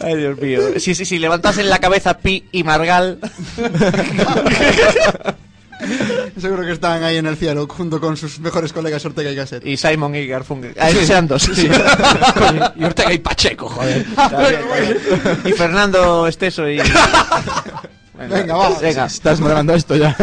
[0.00, 0.60] Ay, Dios mío.
[0.78, 3.18] Sí, sí, sí, levantasen la cabeza Pi y Margal.
[6.38, 9.64] Seguro que están ahí en el cielo junto con sus mejores colegas Ortega y Gasset.
[9.66, 10.74] Y Simon y Garfunkel.
[10.78, 11.42] Ah, esos eran dos.
[11.42, 11.68] sí.
[11.68, 14.06] Coño, y Ortega y Pacheco, joder.
[15.44, 16.78] Y Fernando Esteso y...
[18.14, 18.78] Bueno, Venga, va.
[18.80, 19.06] Venga.
[19.06, 20.14] Estás moderando esto ya.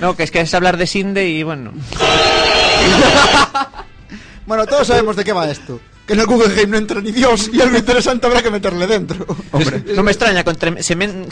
[0.00, 1.72] No, que es que es hablar de Sinde y bueno.
[4.46, 5.80] Bueno, todos sabemos de qué va esto.
[6.06, 8.86] Que en el Google Game no entra ni Dios y algo interesante habrá que meterle
[8.86, 9.26] dentro.
[9.50, 9.82] Hombre.
[9.94, 10.56] No me extraña, con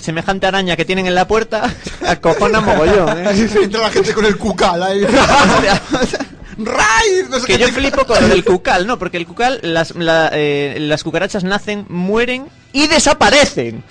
[0.00, 1.72] semejante araña que tienen en la puerta,
[2.06, 3.48] acojona mogollón, ¿eh?
[3.62, 5.06] Entra la gente con el cucal ahí.
[6.58, 7.24] ¡Ray!
[7.28, 8.98] No sé Que yo te- flipo con lo del cucal, ¿no?
[8.98, 13.82] Porque el cucal, las, la- eh, las cucarachas nacen, mueren y desaparecen.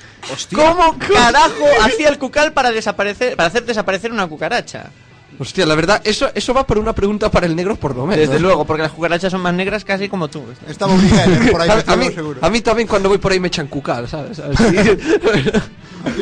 [0.55, 4.91] ¿Cómo carajo hacía el cucal para desaparecer, para hacer desaparecer una cucaracha?
[5.39, 8.27] Hostia, la verdad, eso, eso va por una pregunta para el negro por lo menos.
[8.27, 10.43] Desde luego, porque las cucarachas son más negras casi como tú.
[10.67, 12.39] Estaba obligado por ahí A, a mí, seguro.
[12.41, 14.39] a mí también cuando voy por ahí me echan cucal, ¿sabes?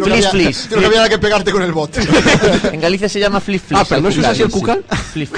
[0.03, 0.65] Flis, flis.
[0.69, 1.97] Creo que había que pegarte con el bot.
[2.71, 3.79] En Galicia se llama flip flip.
[3.79, 4.83] Ah, pero ¿no se usa así el cucal?
[5.11, 5.33] Flip.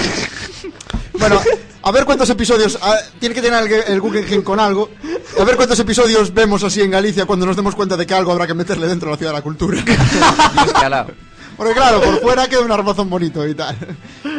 [1.14, 1.40] Bueno,
[1.82, 2.78] a ver cuántos episodios.
[2.82, 4.90] ah, tiene que tener el, el Google Game con algo.
[5.40, 8.32] A ver cuántos episodios vemos así en Galicia cuando nos demos cuenta de que algo
[8.32, 9.84] habrá que meterle dentro de la ciudad de la cultura.
[10.66, 11.12] Escalado.
[11.58, 13.76] Porque claro, por fuera queda un armazón bonito y tal.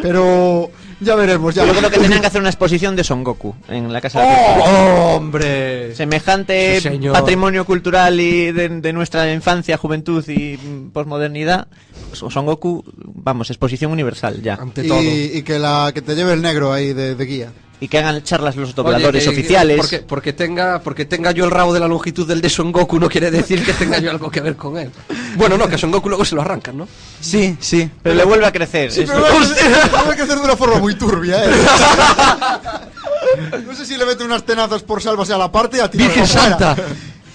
[0.02, 3.54] Pero ya veremos, ya Yo creo que tenían que hacer una exposición de Son Goku
[3.68, 4.26] en la Casa de.
[4.60, 5.94] ¡Oh, hombre!
[5.94, 7.12] Semejante Sí, señor.
[7.12, 10.56] patrimonio cultural y de, de nuestra infancia, juventud y
[10.92, 11.68] posmodernidad.
[12.12, 14.54] Son Goku, vamos, exposición universal ya.
[14.54, 15.02] Ante todo.
[15.02, 17.52] Y, y que, la, que te lleve el negro ahí de, de guía.
[17.80, 19.76] Y que hagan charlas los Oye, dobladores que- oficiales.
[19.78, 22.98] Porque, porque, tenga, porque tenga yo el rabo de la longitud del de Son Goku
[22.98, 24.90] no quiere decir que tenga yo algo que ver con él.
[25.36, 26.88] Bueno, no, que a Son Goku luego se lo arrancan, ¿no?
[27.20, 27.90] Sí, sí.
[28.02, 28.90] Pero le vuelve a crecer.
[28.92, 31.50] Sí, pero hay que hacer de una forma muy turbia, ¿eh?
[33.66, 36.14] No sé si le mete unas tenazas por sálvase a la parte y a tirarlo
[36.14, 36.58] ¡Virgen fuera.
[36.58, 36.76] Santa!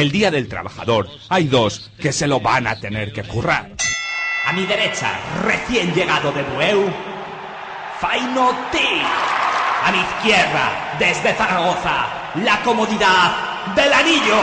[0.03, 3.71] El Día del Trabajador hay dos que se lo van a tener que currar.
[4.45, 6.91] A mi derecha, recién llegado de Bueu,
[8.01, 8.79] Faino T.
[8.79, 14.41] A mi izquierda, desde Zaragoza, la comodidad del anillo.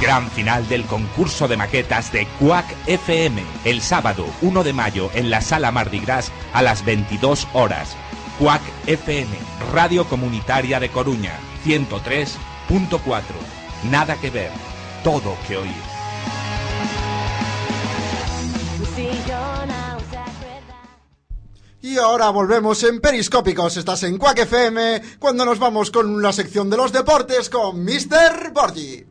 [0.00, 5.28] Gran final del concurso de maquetas de Quack FM el sábado 1 de mayo en
[5.28, 7.94] la sala Mardi Gras a las 22 horas.
[8.38, 9.36] Quack FM,
[9.70, 11.34] Radio Comunitaria de Coruña,
[11.66, 13.61] 103.4.
[13.90, 14.50] Nada que ver,
[15.02, 15.82] todo que oír.
[21.80, 23.76] Y ahora volvemos en Periscópicos.
[23.76, 28.52] Estás en Quack FM cuando nos vamos con la sección de los deportes con Mr.
[28.52, 29.04] Borgi.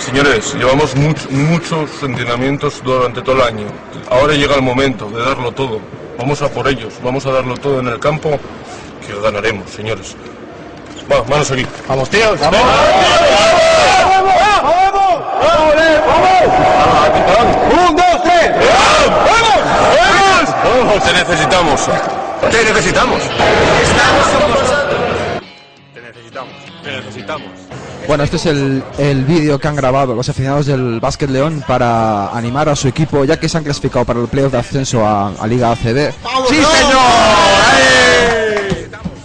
[0.00, 3.66] Señores, llevamos much- muchos entrenamientos durante todo el año.
[4.10, 5.80] Ahora llega el momento de darlo todo.
[6.18, 8.30] Vamos a por ellos, vamos a darlo todo en el campo,
[9.06, 10.16] que ganaremos, señores.
[11.10, 11.66] Va, manos aquí.
[11.88, 12.40] Vamos, tíos.
[12.40, 12.60] ¡Vamos!
[17.88, 18.50] ¡Un, dos, tres!
[19.26, 20.54] ¡Vamos!
[20.64, 21.04] ¡Vamos!
[21.04, 21.88] Te necesitamos.
[22.50, 23.22] Te necesitamos.
[23.22, 25.00] Estamos con vosotros.
[25.94, 26.54] Te necesitamos.
[26.82, 27.48] Te necesitamos.
[28.06, 32.28] Bueno, este es el, el vídeo que han grabado los aficionados del Básquet León para
[32.28, 35.32] animar a su equipo, ya que se han clasificado para el playoff de ascenso a,
[35.38, 36.12] a Liga ACB.
[36.48, 36.62] ¡Sí,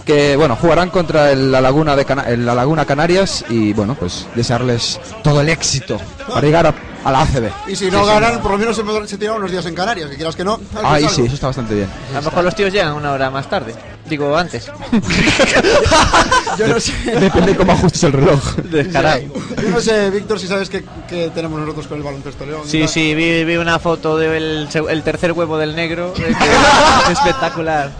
[0.04, 3.94] Que bueno, jugarán contra el La Laguna de Cana- el La Laguna Canarias y bueno,
[3.94, 7.50] pues desearles todo el éxito para llegar a, a la ACB.
[7.68, 10.16] Y si no ganan, por lo menos se, se tiran unos días en Canarias, que
[10.16, 10.58] quieras que no.
[10.82, 11.88] Ahí sí, eso está bastante bien.
[12.12, 13.74] A lo mejor los tíos llegan una hora más tarde.
[14.08, 14.68] Digo, antes.
[16.58, 16.92] Yo no sé.
[17.18, 18.56] Depende cómo ajustes el reloj.
[18.56, 19.20] Descarado.
[19.62, 22.62] Yo no sé, Víctor, si sabes que, que tenemos nosotros con el baloncesto León.
[22.66, 26.12] Sí, sí, vi, vi una foto del seg- el tercer huevo del negro.
[26.14, 27.90] que- espectacular.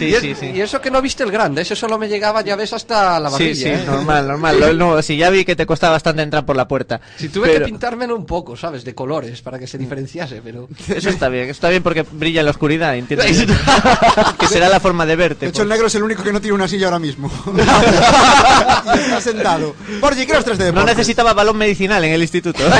[0.00, 0.46] Sí, y, es- sí, sí.
[0.54, 3.28] y eso que no viste el grande, ese solo me llegaba, ya ves, hasta la
[3.28, 3.54] Sí, barbilla.
[3.54, 3.84] sí, ¿eh?
[3.86, 4.58] normal, normal.
[4.60, 7.00] Lo- no, sí, ya vi que te costaba bastante entrar por la puerta.
[7.16, 8.84] Si tuve Pero- que pintármelo un poco, ¿sabes?
[8.84, 10.68] De colores, para que se diferenciase, pero...
[10.88, 13.46] Eso está bien, está bien porque brilla en la oscuridad, ¿entiendes?
[14.38, 15.46] que será la forma de verte.
[15.46, 15.76] De hecho, el pues.
[15.76, 17.30] negro es el único que no tiene una silla ahora mismo.
[17.56, 19.74] y está sentado.
[20.00, 20.96] Borgi, ¿qué tres de No deportes?
[20.96, 22.62] necesitaba balón medicinal en el instituto.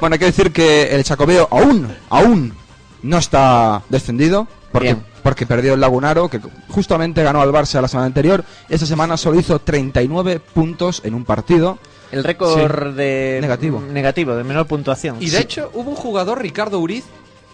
[0.00, 2.52] Bueno, hay que decir que el Chacobeo aún, aún
[3.02, 4.46] no está descendido.
[4.72, 5.04] Porque, Bien.
[5.24, 8.44] Porque perdió el Lagunaro, que justamente ganó al Barça la semana anterior.
[8.68, 11.78] Esta semana solo hizo 39 puntos en un partido.
[12.12, 13.80] El récord de Negativo.
[13.80, 15.16] negativo, de menor puntuación.
[15.20, 17.04] Y de hecho, hubo un jugador, Ricardo Uriz,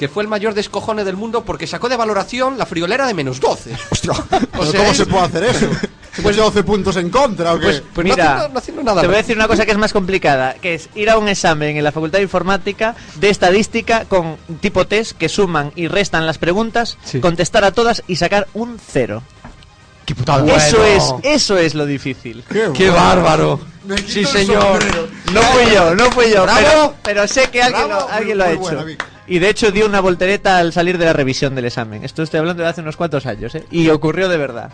[0.01, 3.39] que fue el mayor descojone del mundo porque sacó de valoración la friolera de menos
[3.39, 3.73] 12.
[3.91, 5.67] Hostia, O ¿pero sea, ¿cómo es- se puede hacer eso?
[6.23, 7.67] Pues 12 puntos en contra, ¿o qué?
[7.67, 9.71] Pues, pues No mira, haciendo- no haciendo nada te voy a decir una cosa que
[9.71, 13.31] es más complicada, que es ir a un examen en la Facultad de Informática de
[13.31, 18.49] estadística con tipo test que suman y restan las preguntas, contestar a todas y sacar
[18.55, 19.23] un cero.
[20.05, 20.45] ¡Qué putada!
[20.57, 22.43] Eso es, eso es lo difícil.
[22.75, 23.61] ¡Qué bárbaro!
[23.87, 24.83] Me quito Sí, señor.
[25.33, 28.45] No fui yo, no fui yo, pero, pero sé que alguien, Bravo, lo, alguien lo
[28.45, 28.61] ha hecho.
[28.61, 28.85] buena.
[29.31, 32.03] Y de hecho dio una voltereta al salir de la revisión del examen.
[32.03, 33.65] Esto estoy hablando de hace unos cuantos años, ¿eh?
[33.71, 34.73] Y ocurrió de verdad.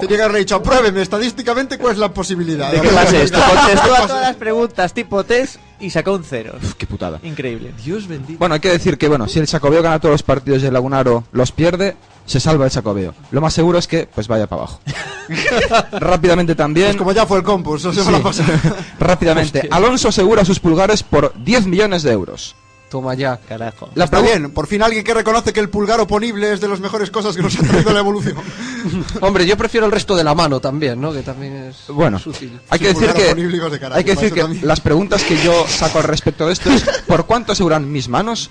[0.00, 2.70] Tenía que haberle dicho, apruébeme estadísticamente cuál es la posibilidad.
[2.70, 3.38] ¿De qué clase esto?
[3.40, 6.54] Contestó a todas las preguntas tipo test y sacó un cero.
[6.78, 7.18] ¡Qué putada!
[7.24, 7.72] Increíble.
[7.84, 8.38] Dios bendito.
[8.38, 10.72] Bueno, hay que decir que bueno, si el Chacobeo gana todos los partidos y el
[10.72, 13.12] Lagunaro los pierde, se salva el Chacobeo.
[13.32, 14.80] Lo más seguro es que pues vaya para abajo.
[15.98, 16.88] Rápidamente también.
[16.88, 18.42] Pues como ya fue el compus, la semana Sí.
[19.00, 19.68] Rápidamente.
[19.68, 22.54] Alonso asegura sus pulgares por 10 millones de euros.
[22.96, 23.38] Toma ya.
[23.46, 23.90] Carajo.
[23.94, 26.80] La Está bien, por fin alguien que reconoce que el pulgar oponible es de las
[26.80, 28.36] mejores cosas que nos ha traído la evolución.
[29.20, 31.12] Hombre, yo prefiero el resto de la mano también, ¿no?
[31.12, 32.58] Que también es Bueno, sutil.
[32.70, 34.66] hay que decir que de carajo, hay que decir que también.
[34.66, 38.48] las preguntas que yo saco al respecto de esto es por cuánto asegurarán mis manos,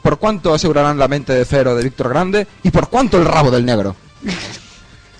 [0.00, 3.50] por cuánto asegurarán la mente de Fero de Víctor Grande y por cuánto el rabo
[3.50, 3.96] del negro.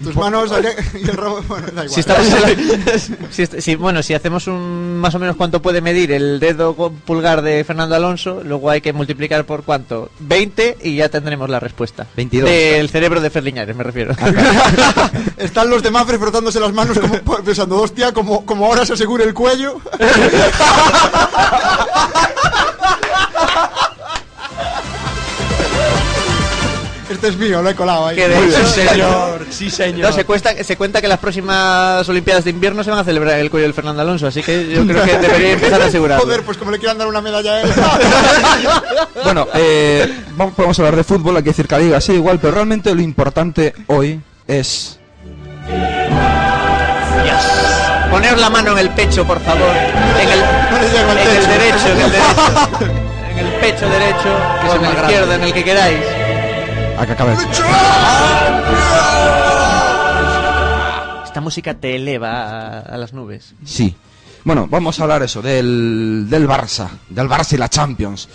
[0.02, 0.50] Tus manos
[0.94, 1.88] y el rabo, bueno, da igual.
[1.90, 6.38] Si estamos la- si bueno, si hacemos un más o menos cuánto puede medir el
[6.40, 11.50] dedo pulgar de Fernando Alonso, luego hay que multiplicar por cuánto, 20 y ya tendremos
[11.50, 12.06] la respuesta.
[12.16, 12.48] 22.
[12.48, 14.14] Del cerebro de Ferliñares, me refiero.
[15.36, 19.24] Están los de Mafre frotándose las manos como pensando, hostia, como, como ahora se asegure
[19.24, 19.80] el cuello.
[27.10, 28.16] Este es mío, lo he colado ahí.
[28.16, 29.46] Que de hecho- Sí, señor.
[29.50, 30.10] Sí, señor.
[30.10, 33.38] No, se, cuesta, se cuenta que las próximas Olimpiadas de invierno se van a celebrar
[33.38, 36.24] el cuello del Fernando Alonso, así que yo creo que debería empezar a asegurarlo.
[36.24, 37.70] Joder, pues como le quieran dar una medalla a él.
[39.24, 42.38] Bueno, eh, vamos, podemos hablar de fútbol, hay que decir que la liga sí igual,
[42.38, 44.98] pero realmente lo importante hoy es
[48.10, 49.68] Poner la mano en el pecho, por favor.
[50.20, 53.04] En el, No le llego al en el derecho, en el derecho.
[53.38, 54.36] En el pecho derecho,
[54.68, 56.00] o en el izquierdo, en el que queráis.
[56.98, 57.36] A que acabe.
[61.24, 63.54] esta música te eleva a, a las nubes.
[63.64, 63.94] Sí.
[64.44, 68.28] Bueno, vamos a hablar eso, del, del Barça, del Barça y la Champions.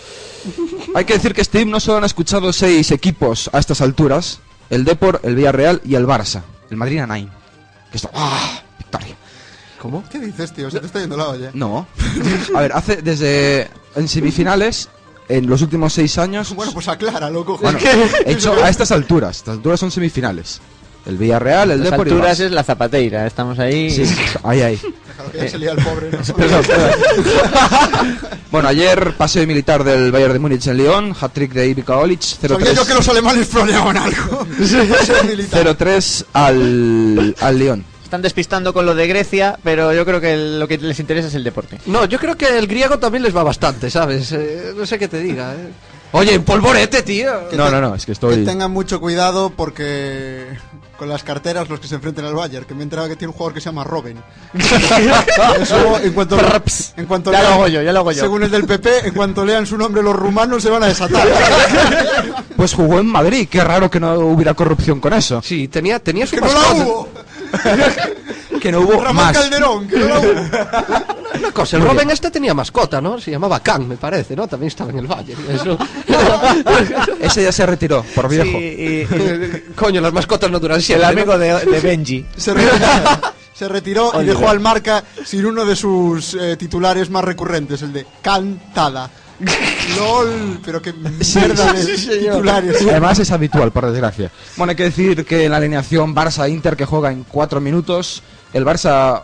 [0.94, 4.40] Hay que decir que este himno solo han escuchado seis equipos a estas alturas.
[4.70, 6.42] El Depor, el Villarreal y el Barça.
[6.70, 7.30] El Madrid a Nine.
[7.92, 8.10] Que está...
[8.14, 8.62] ¡Ah!
[8.78, 9.16] Victoria.
[9.82, 10.04] ¿Cómo?
[10.10, 10.70] ¿Qué dices, tío?
[10.70, 11.52] Se te está yendo la olla.
[11.54, 11.88] No.
[12.56, 13.70] A ver, hace desde...
[13.96, 14.90] En semifinales,
[15.30, 16.54] en los últimos seis años...
[16.56, 17.60] Bueno, pues aclara, loco.
[17.62, 17.78] Bueno,
[18.26, 19.38] he hecho a estas alturas.
[19.38, 20.60] Estas alturas son semifinales.
[21.06, 22.46] El Villarreal, el Las Depor y alturas Barça.
[22.46, 23.92] es la zapateira, estamos ahí.
[23.92, 24.04] Sí,
[24.44, 24.80] ahí, ahí.
[25.08, 26.10] Déjalo que ya se lía el pobre.
[26.12, 26.20] ¿no?
[28.52, 32.72] Bueno, ayer paseo militar del Bayern de Múnich en León, hat-trick de Ivica Olic, Sabía
[32.72, 34.46] yo que los alemanes floreaban algo.
[34.60, 37.84] 0-3 al, al León.
[38.14, 41.34] Están despistando con lo de Grecia, pero yo creo que lo que les interesa es
[41.34, 41.80] el deporte.
[41.88, 44.32] No, yo creo que el griego también les va bastante, ¿sabes?
[44.34, 45.70] Eh, no sé qué te diga, ¿eh?
[46.12, 47.50] Oye, en polvorete, tío.
[47.50, 48.46] Que No, te- no, no, es que Que estoy...
[48.46, 50.46] tengan mucho cuidado porque
[50.96, 53.30] con las carteras los que se enfrenten al Bayern, que me he enterado que tiene
[53.32, 54.18] un jugador que se llama Robin.
[55.60, 56.38] Eso, en cuanto,
[56.98, 58.22] en cuanto Ya lo lean- hago yo, ya lo hago yo.
[58.22, 61.28] Según el del PP, en cuanto lean su nombre los rumanos se van a desatar.
[62.56, 65.42] Pues jugó en Madrid, qué raro que no hubiera corrupción con eso.
[65.42, 67.10] Sí, tenía, tenía su que no la hubo.
[68.62, 69.38] Que no hubo Ramón más.
[69.38, 70.30] Calderón, que no la hubo.
[71.40, 72.12] Una cosa, el Muy Robin bien.
[72.12, 73.20] este tenía mascota, ¿no?
[73.20, 74.48] Se llamaba Khan, me parece, ¿no?
[74.48, 75.36] También estaba en el Valle.
[75.50, 75.78] Eso.
[77.20, 78.46] Ese ya se retiró, por viejo.
[78.58, 81.08] Sí, y- y- Coño, las mascotas no duran el siempre.
[81.08, 81.12] ¿no?
[81.14, 82.26] amigo de, de Benji.
[82.38, 82.76] Se retiró,
[83.54, 87.92] se retiró y dejó al marca sin uno de sus eh, titulares más recurrentes, el
[87.92, 89.10] de Cantada.
[89.98, 92.82] LOL, pero qué mierda de titulares.
[92.82, 94.32] Además es habitual, por desgracia.
[94.58, 98.66] Bueno, hay que decir que en la alineación Barça-Inter que juega en cuatro minutos, el
[98.66, 99.24] Barça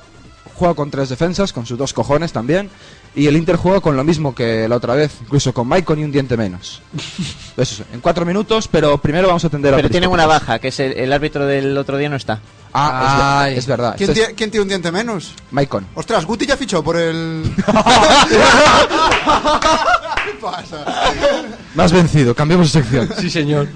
[0.55, 2.69] juega con tres defensas, con sus dos cojones también,
[3.15, 6.03] y el Inter juega con lo mismo que la otra vez, incluso con Maicon y
[6.03, 6.81] un diente menos.
[7.57, 10.67] Eso, en cuatro minutos, pero primero vamos a atender a Pero tienen una baja, que
[10.67, 12.39] es el, el árbitro del otro día no está.
[12.71, 13.51] Ah, Ay.
[13.51, 13.95] es, ver- es verdad.
[13.97, 15.33] ¿Quién, Este quién tiene un diente menos?
[15.49, 15.87] Maicon.
[15.95, 17.51] Ostras, Guti ya fichó por el.
[20.39, 20.85] ¿Qué pasa?
[21.75, 23.09] Me has vencido, cambiamos de sección.
[23.19, 23.67] Sí, señor.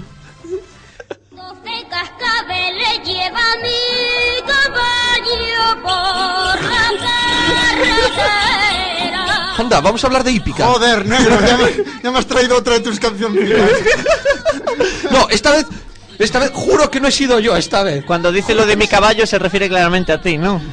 [1.30, 6.88] Doce cascabeles lleva mi caballo por la
[7.84, 9.54] carretera.
[9.58, 10.64] Anda, vamos a hablar de hípica.
[10.64, 11.70] Joder, negro, ya me,
[12.02, 13.70] ya me has traído otra de tus cancioncitas.
[15.10, 15.66] No, esta vez,
[16.18, 18.06] esta vez, juro que no he sido yo, esta vez.
[18.06, 20.62] Cuando dice lo de mi caballo se refiere claramente a ti, ¿no?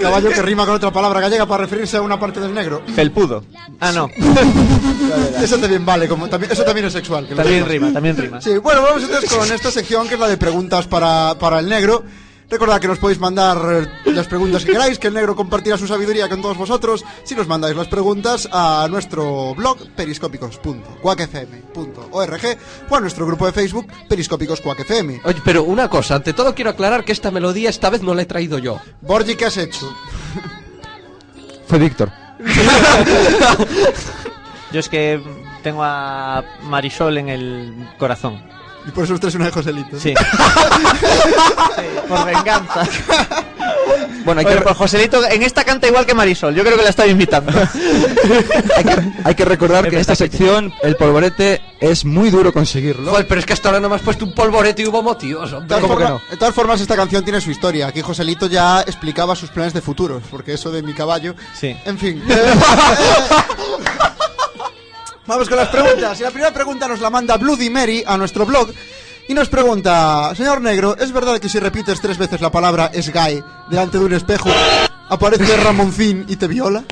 [0.00, 2.82] Caballo que rima con otra palabra gallega para referirse a una parte del negro.
[2.94, 3.44] Felpudo.
[3.80, 4.08] Ah, no.
[5.42, 7.26] Eso también vale, como, también, eso también es sexual.
[7.26, 8.40] que También rima, también rima.
[8.40, 11.68] Sí, bueno, vamos entonces con esta sección que es la de preguntas para, para el
[11.68, 12.04] negro.
[12.50, 15.86] Recordad que nos podéis mandar eh, las preguntas que queráis, que el negro compartirá su
[15.86, 22.58] sabiduría con todos vosotros si nos mandáis las preguntas a nuestro blog periscópicos.cuacfm.org
[22.90, 25.20] o a nuestro grupo de Facebook Periscópicos Quack FM.
[25.22, 28.22] Oye, pero una cosa, ante todo quiero aclarar que esta melodía esta vez no la
[28.22, 28.80] he traído yo.
[29.00, 29.88] Borgi, ¿qué has hecho?
[31.68, 32.10] Fue Víctor.
[34.72, 35.22] Yo es que
[35.62, 38.42] tengo a Marisol en el corazón.
[38.86, 39.98] Y por eso usted es una de Joselito.
[40.00, 40.14] Sí.
[42.08, 42.88] por venganza.
[44.24, 46.54] Bueno, hay Oye, que, pues Joselito en esta canta igual que Marisol.
[46.54, 47.52] Yo creo que la estaba invitando.
[48.76, 53.10] hay que, hay que recordar que en esta sección el polvorete es muy duro conseguirlo.
[53.12, 55.50] Joder, pero es que hasta ahora no me has puesto un polvorete y hubo motivos,
[55.52, 56.30] De todas, ¿Cómo que forma- no?
[56.30, 57.86] de todas formas, esta canción tiene su historia.
[57.88, 61.34] Aquí Joselito ya explicaba sus planes de futuros, porque eso de mi caballo.
[61.58, 61.76] Sí.
[61.84, 62.22] En fin.
[65.30, 66.18] Vamos con las preguntas.
[66.18, 68.72] Y la primera pregunta nos la manda Bloody Mary a nuestro blog.
[69.28, 73.12] Y nos pregunta, señor Negro, ¿es verdad que si repites tres veces la palabra es
[73.12, 74.50] gay delante de un espejo,
[75.08, 76.82] aparece Ramoncín y te viola?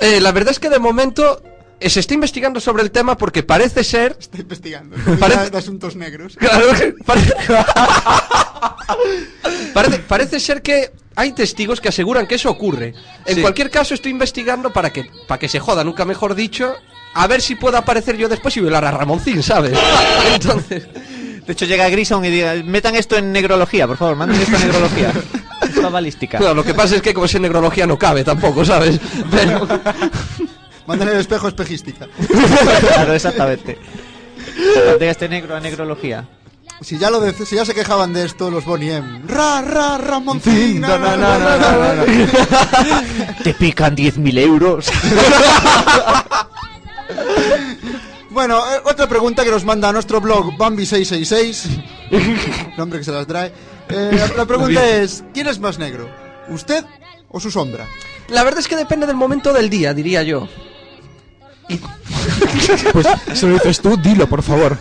[0.00, 1.40] Eh, la verdad es que de momento
[1.80, 4.16] eh, se está investigando sobre el tema porque parece ser...
[4.20, 4.96] Está investigando.
[5.18, 6.36] Parece- De asuntos negros.
[6.36, 7.32] Claro, que parece...
[9.72, 12.92] parece, parece ser que hay testigos que aseguran que eso ocurre.
[13.24, 13.40] En Sí.
[13.40, 16.74] cualquier caso estoy investigando para que, para que se joda, nunca mejor dicho,
[17.14, 19.78] a ver si puedo aparecer yo después y violar a Ramoncín, ¿sabes?
[20.34, 20.86] Entonces...
[21.46, 24.62] De hecho, llega Grison y diga, metan esto en negrología, por favor, manden esto en
[24.68, 25.12] negrología.
[25.62, 26.38] Esta balística.
[26.38, 29.00] Claro, lo que pasa es que como es en negrología no cabe tampoco, ¿sabes?
[29.30, 29.66] Pero...
[30.86, 32.06] Mándale el espejo espejística.
[32.94, 33.78] Claro, exactamente.
[34.98, 36.28] De este negro a negrología.
[36.82, 39.22] Si ya, lo de- si ya se quejaban de esto los Bonnie M.
[39.26, 40.80] Ra, ra, Ramoncín.
[40.80, 43.36] na, na, na, na, na, na.
[43.42, 44.86] Te pican 10.000 euros.
[48.30, 51.84] Bueno, eh, otra pregunta que nos manda a nuestro blog Bambi666.
[52.76, 53.52] Nombre que se las trae.
[53.88, 56.08] Eh, la- la pregunta es: ¿quién es más negro?
[56.48, 56.84] ¿Usted
[57.28, 57.86] o su sombra?
[58.28, 60.48] La verdad es que depende del momento del día, diría yo.
[62.92, 64.76] Pues si lo dices tú, dilo, por favor.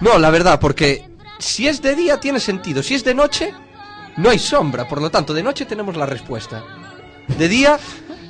[0.00, 3.54] No, la verdad, porque si es de día tiene sentido, si es de noche
[4.18, 6.62] no hay sombra, por lo tanto de noche tenemos la respuesta.
[7.38, 7.78] De día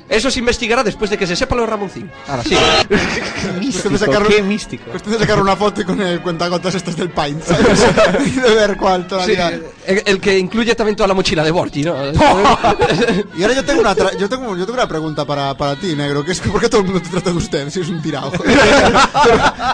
[0.09, 2.11] eso se investigará después de que se sepa lo de Ramoncín.
[2.27, 2.55] Ahora sí.
[3.97, 4.91] Sacar, qué místico.
[4.91, 7.09] Cuestión de sacar una foto y con el cuentagotas estos del
[8.25, 9.49] y de ver cuál todavía.
[9.49, 9.55] Sí,
[9.87, 11.95] el, el que incluye también toda la mochila de Borgi, ¿no?
[13.37, 15.95] y ahora yo tengo una tra- yo tengo yo tengo una pregunta para, para ti,
[15.95, 17.89] negro, que es que ¿por qué todo el mundo te trata de usted si es
[17.89, 18.31] un tirado?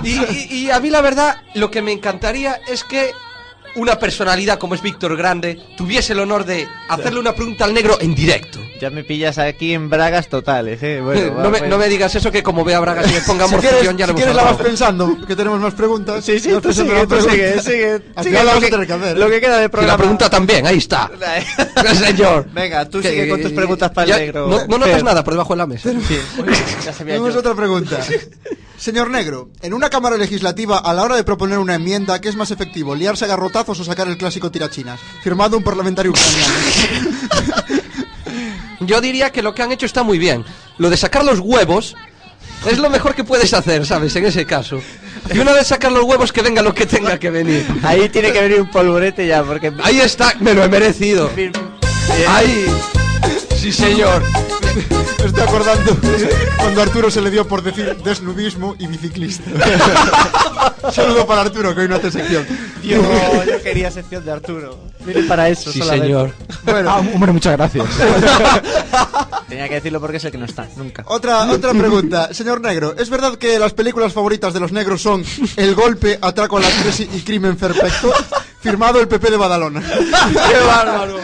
[0.04, 3.12] y, y- y a mí la verdad, lo que me encantaría es que
[3.76, 7.98] una personalidad como es Víctor Grande tuviese el honor de hacerle una pregunta al negro
[8.02, 8.60] en directo.
[8.82, 11.02] Ya me pillas aquí en bragas totales, eh.
[11.02, 11.70] Bueno, va, no, me, pues.
[11.70, 14.06] no me digas eso que como vea Braga si me ponga si morcillón quieres, ya
[14.06, 16.24] si lo quieres hemos la vas pensando, que tenemos más preguntas.
[16.24, 18.02] Sí, sí, tú sigue, tú sigue, sigue.
[18.24, 19.18] Sigue lo que- tener que hacer.
[19.18, 19.98] Lo que queda de Y la programa.
[19.98, 21.12] pregunta también, ahí está.
[21.96, 22.48] Señor.
[22.54, 24.48] Venga, tú Que- sigue con tus preguntas para el Ya, negro.
[24.48, 25.04] No, no notas Fer.
[25.04, 25.92] nada por debajo de la mesa.
[26.86, 27.40] Ya sabía Tenemos yo.
[27.42, 27.98] otra pregunta.
[28.80, 32.38] Señor Negro, en una Cámara Legislativa, a la hora de proponer una enmienda, ¿qué es
[32.38, 35.02] más efectivo, liarse a garrotazos o sacar el clásico tirachinas?
[35.22, 36.54] Firmado un parlamentario ucraniano.
[38.80, 40.46] Yo diría que lo que han hecho está muy bien.
[40.78, 41.94] Lo de sacar los huevos
[42.72, 44.16] es lo mejor que puedes hacer, ¿sabes?
[44.16, 44.82] En ese caso.
[45.34, 47.68] Y una vez sacar los huevos, que venga lo que tenga que venir.
[47.84, 49.74] Ahí tiene que venir un polvorete ya, porque.
[49.84, 51.30] Ahí está, me lo he merecido.
[52.28, 52.66] Ahí.
[53.60, 54.24] Sí, señor.
[55.20, 55.98] Me estoy acordando
[56.58, 59.44] cuando Arturo se le dio por decir desnudismo y biciclista.
[60.92, 62.46] Saludo para Arturo, que hoy no hace sección.
[62.82, 63.04] Dios,
[63.46, 64.78] yo quería sección de Arturo.
[65.06, 66.08] Viene para eso, Sí, solamente.
[66.08, 66.34] señor.
[66.64, 67.86] Bueno, Ah, hombre, muchas gracias.
[69.50, 71.04] Tenía que decirlo porque es el que no está, nunca.
[71.08, 72.34] Otra, otra pregunta.
[72.34, 75.24] Señor Negro, ¿es verdad que las películas favoritas de los negros son
[75.58, 78.14] El golpe, Atraco a las tres y Crimen perfecto?
[78.62, 79.82] Firmado el PP de Badalona.
[79.90, 81.20] ¡Qué bárbaro!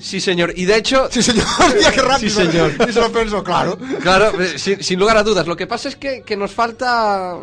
[0.00, 0.52] Sí, señor.
[0.56, 1.44] Y de hecho, Sí, señor.
[1.94, 2.18] Qué rápido.
[2.18, 2.72] Sí, señor.
[2.88, 3.76] Y se lo pensó, claro.
[4.00, 5.46] claro, eh, sin, sin lugar a dudas.
[5.46, 7.36] Lo que pasa es que, que nos falta.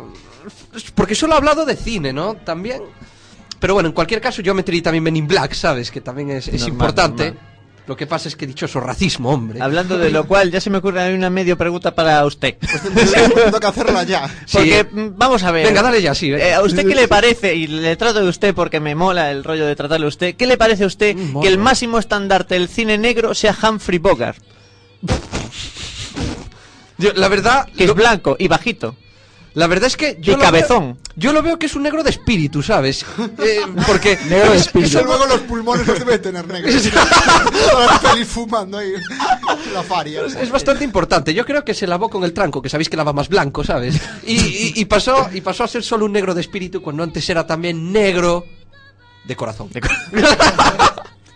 [0.94, 2.34] Porque solo he hablado de cine, ¿no?
[2.34, 2.82] También.
[3.60, 5.90] Pero bueno, en cualquier caso, yo metería también Men in Black, ¿sabes?
[5.90, 7.24] Que también es, es Normal, importante.
[7.30, 7.53] normal.
[7.86, 9.60] Lo que pasa es que dichoso racismo, hombre.
[9.60, 12.56] Hablando de lo cual, ya se me ocurre una medio pregunta para usted.
[12.56, 14.22] Tengo que hacerla ya.
[14.52, 15.66] Porque, mm, vamos a ver.
[15.66, 16.32] Venga, dale ya, sí.
[16.32, 17.54] Eh, ¿A usted qué le parece?
[17.54, 20.34] Y le trato de usted porque me mola el rollo de tratarle a usted.
[20.34, 23.98] ¿Qué le parece a usted Mm, que el máximo estandarte del cine negro sea Humphrey
[23.98, 24.38] Bogart?
[26.96, 28.96] Yo, la verdad, Que lo- es blanco y bajito.
[29.54, 30.94] La verdad es que yo Y cabezón.
[30.94, 33.04] Veo, yo lo veo que es un negro de espíritu, ¿sabes?
[33.38, 35.00] Eh, porque Negro de Eso espíritu.
[35.04, 36.74] luego los pulmones los debe tener negros.
[38.02, 38.92] Pelis fumando ahí.
[39.72, 40.22] La faria.
[40.26, 41.32] Es bastante importante.
[41.34, 44.00] Yo creo que se lavó con el tranco, que sabéis que lava más blanco, ¿sabes?
[44.26, 47.28] Y, y- y pasó, y pasó a ser solo un negro de espíritu cuando antes
[47.30, 48.44] era también negro
[49.24, 49.70] de corazón.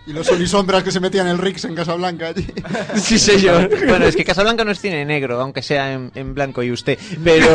[0.09, 2.47] Y los solisombras que se metían en el Rix en Casablanca allí.
[2.97, 3.69] sí, señor.
[3.87, 6.99] Bueno, es que Casablanca no es cine negro, aunque sea en, en blanco y usted.
[7.23, 7.47] Pero.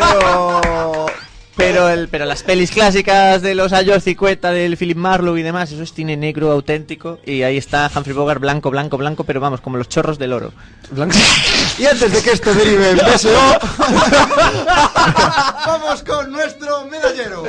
[0.00, 1.06] pero.
[1.56, 5.72] Pero, el, pero las pelis clásicas de los años 50 del Philip Marlowe y demás,
[5.72, 7.18] eso es cine negro auténtico.
[7.24, 10.52] Y ahí está Humphrey Bogart blanco, blanco, blanco, pero vamos, como los chorros del oro.
[11.78, 13.30] Y antes de que esto derive en BSO,
[15.66, 17.44] vamos con nuestro medallero.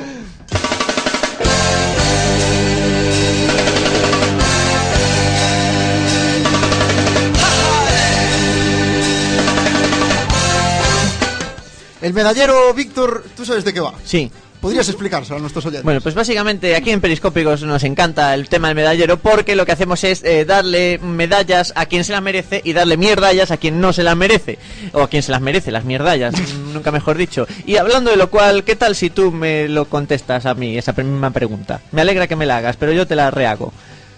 [12.01, 13.93] El medallero, Víctor, ¿tú sabes de qué va?
[14.03, 14.31] Sí.
[14.61, 15.83] ¿Podrías explicárselo a nuestros oyentes?
[15.83, 19.71] Bueno, pues básicamente aquí en Periscópicos nos encanta el tema del medallero porque lo que
[19.71, 23.79] hacemos es eh, darle medallas a quien se las merece y darle mierdallas a quien
[23.79, 24.57] no se las merece.
[24.93, 26.33] O a quien se las merece, las mierdallas,
[26.73, 27.47] nunca mejor dicho.
[27.65, 30.93] Y hablando de lo cual, ¿qué tal si tú me lo contestas a mí, esa
[30.93, 31.81] misma pregunta?
[31.91, 33.73] Me alegra que me la hagas, pero yo te la rehago.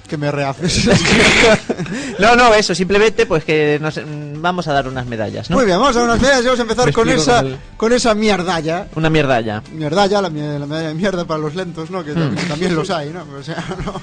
[0.10, 0.90] Que me rehaces.
[2.20, 5.56] No, no, eso, simplemente pues que nos, mm, vamos a dar unas medallas, ¿no?
[5.56, 7.94] Muy bien, vamos a unas medallas y vamos a empezar con esa, con el- con
[7.94, 8.88] esa mierdalla.
[8.96, 9.64] Una mierdalla.
[9.72, 12.04] Mierdalla, la, la medalla de mierda para los lentos, ¿no?
[12.04, 13.26] Que tam- también los hay, ¿no?
[13.40, 14.02] O sea, no.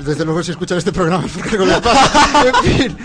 [0.04, 2.44] Desde luego, si escuchan este programa, porque algo les pasa.
[2.48, 2.96] En fin.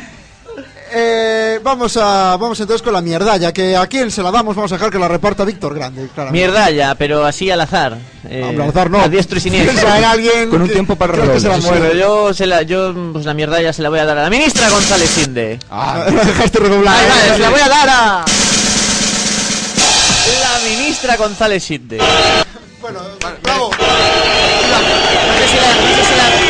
[0.94, 4.72] Eh, vamos a vamos entonces con la mierdalla, que a quién se la damos, vamos
[4.72, 6.46] a dejar que la reparta Víctor Grande, claramente.
[6.46, 7.98] Mierdalla, pero así al azar.
[8.30, 9.00] Eh, Hombre, al azar no.
[9.02, 9.88] A diestro y siniestro.
[9.90, 11.98] Alguien Con un que- tiempo para que se la mueve.
[11.98, 14.70] Yo, se la, yo pues la mierdalla se la voy a dar a la ministra
[14.70, 15.60] González Sinde.
[15.70, 16.96] Ah, Dejaste redoblar.
[17.02, 17.32] ¿eh?
[17.36, 18.26] se la voy a dar a
[20.42, 22.00] la ministra González Sinde.
[22.82, 23.00] Bueno,
[23.44, 23.70] bravo.
[23.72, 24.90] No la- no
[25.38, 26.41] la- si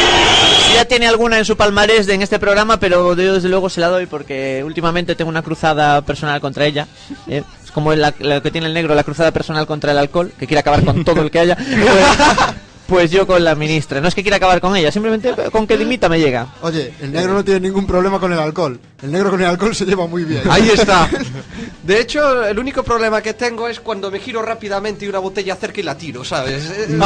[0.74, 3.82] ya tiene alguna en su palmarés de- en este programa, pero yo desde luego se
[3.82, 6.88] la doy porque últimamente tengo una cruzada personal contra ella.
[7.28, 7.44] ¿eh?
[7.64, 10.48] Es como la- lo que tiene el negro, la cruzada personal contra el alcohol, que
[10.48, 11.58] quiere acabar con todo el que haya.
[12.92, 14.02] Pues, pues yo con la ministra.
[14.02, 16.48] No es que quiera acabar con ella, simplemente con que dimita me llega.
[16.62, 18.78] Oye, el negro no tiene ningún problema con el alcohol.
[19.02, 20.42] El negro con el alcohol se lleva muy bien.
[20.50, 21.08] Ahí está.
[21.92, 25.58] De hecho, el único problema que tengo es cuando me giro rápidamente y una botella
[25.58, 26.72] cerca y la tiro, ¿sabes?
[26.80, 27.00] Eh,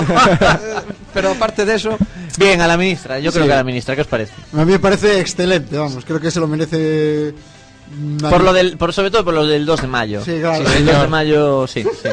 [1.11, 1.97] Pero aparte de eso...
[2.37, 4.33] Bien, a la ministra, yo creo que a la ministra, ¿qué os parece?
[4.53, 7.33] A mí me parece excelente, vamos, creo que se lo merece.
[8.29, 10.23] Por lo del, por, sobre todo por lo del 2 de mayo.
[10.23, 10.57] Sí, claro.
[10.57, 11.01] el 2 Señor.
[11.01, 12.09] de mayo, sí, sí.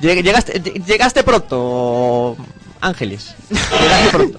[0.04, 2.36] Lleg- Llegaste, llegaste pronto,
[2.80, 3.34] Ángeles.
[3.50, 4.38] Llegaste pronto.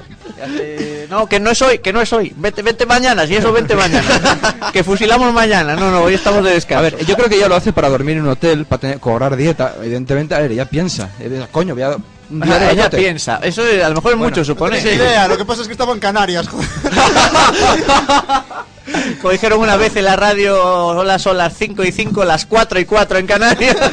[1.10, 2.34] No, que no es hoy, que no es hoy.
[2.36, 4.70] Vete, vete mañana, si eso vete mañana.
[4.74, 5.76] que fusilamos mañana.
[5.76, 6.80] No, no, hoy estamos de descanso.
[6.80, 9.00] A ver, yo creo que ella lo hace para dormir en un hotel, para tener,
[9.00, 9.76] cobrar dieta.
[9.82, 11.10] Evidentemente, a ver, ella piensa.
[11.20, 11.98] eh, Coño, voy a.
[12.72, 13.40] Ella piensa.
[13.42, 14.80] Eso a lo mejor es mucho, supone.
[14.82, 16.48] No idea, lo que pasa es que estaba en Canarias.
[19.22, 22.80] Como dijeron una vez en la radio, hola, son las 5 y 5, las 4
[22.80, 23.76] y 4 en Canarias.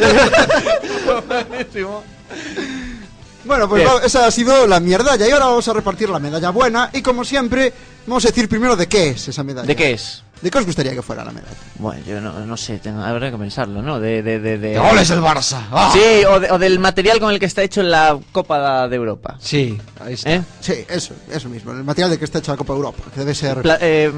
[3.47, 6.51] Bueno, pues va- esa ha sido la mierda y ahora vamos a repartir la medalla
[6.51, 7.73] buena y como siempre
[8.07, 9.67] vamos a decir primero de qué es esa medalla.
[9.67, 10.23] ¿De qué es?
[10.43, 11.57] ¿De qué os gustaría que fuera la medalla?
[11.79, 13.99] Bueno, yo no, no sé, tengo, habrá que pensarlo, ¿no?
[13.99, 14.69] De, de, de, de...
[14.75, 15.59] ¡De goles el Barça!
[15.73, 15.91] ¡Ah!
[15.93, 19.37] Sí, o, de- o del material con el que está hecho la Copa de Europa.
[19.41, 20.35] Sí, ahí está.
[20.35, 20.43] ¿Eh?
[20.61, 23.35] Sí, eso, eso mismo, el material de que está hecha la Copa Europa, que debe
[23.35, 23.63] ser...
[23.63, 24.13] Pla- eh,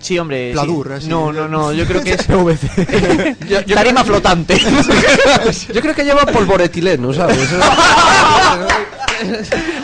[0.00, 0.48] sí, hombre.
[0.48, 0.52] sí.
[0.52, 1.08] Pladur, así.
[1.08, 2.26] No, no, no, yo creo que es
[3.48, 4.58] Yo, yo tarima flotante.
[5.72, 7.38] Yo creo que lleva polvoretileno, ¿sabes?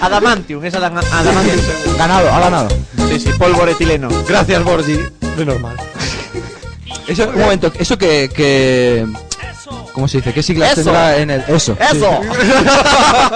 [0.01, 1.97] Adamantium, es adama- adamantium.
[1.97, 2.69] Ganado, ha ganado.
[3.09, 4.09] Sí, sí, polvo etileno.
[4.29, 4.99] Gracias, Borgi.
[5.47, 5.77] Normal.
[7.07, 9.07] Eso, un momento, eso que, que.
[9.95, 10.33] ¿Cómo se dice?
[10.35, 10.83] ¿Qué siglas Eso.
[10.85, 11.41] tendrá en el.
[11.49, 11.77] Eso.
[11.81, 12.21] ¡Eso!
[12.23, 12.39] sí.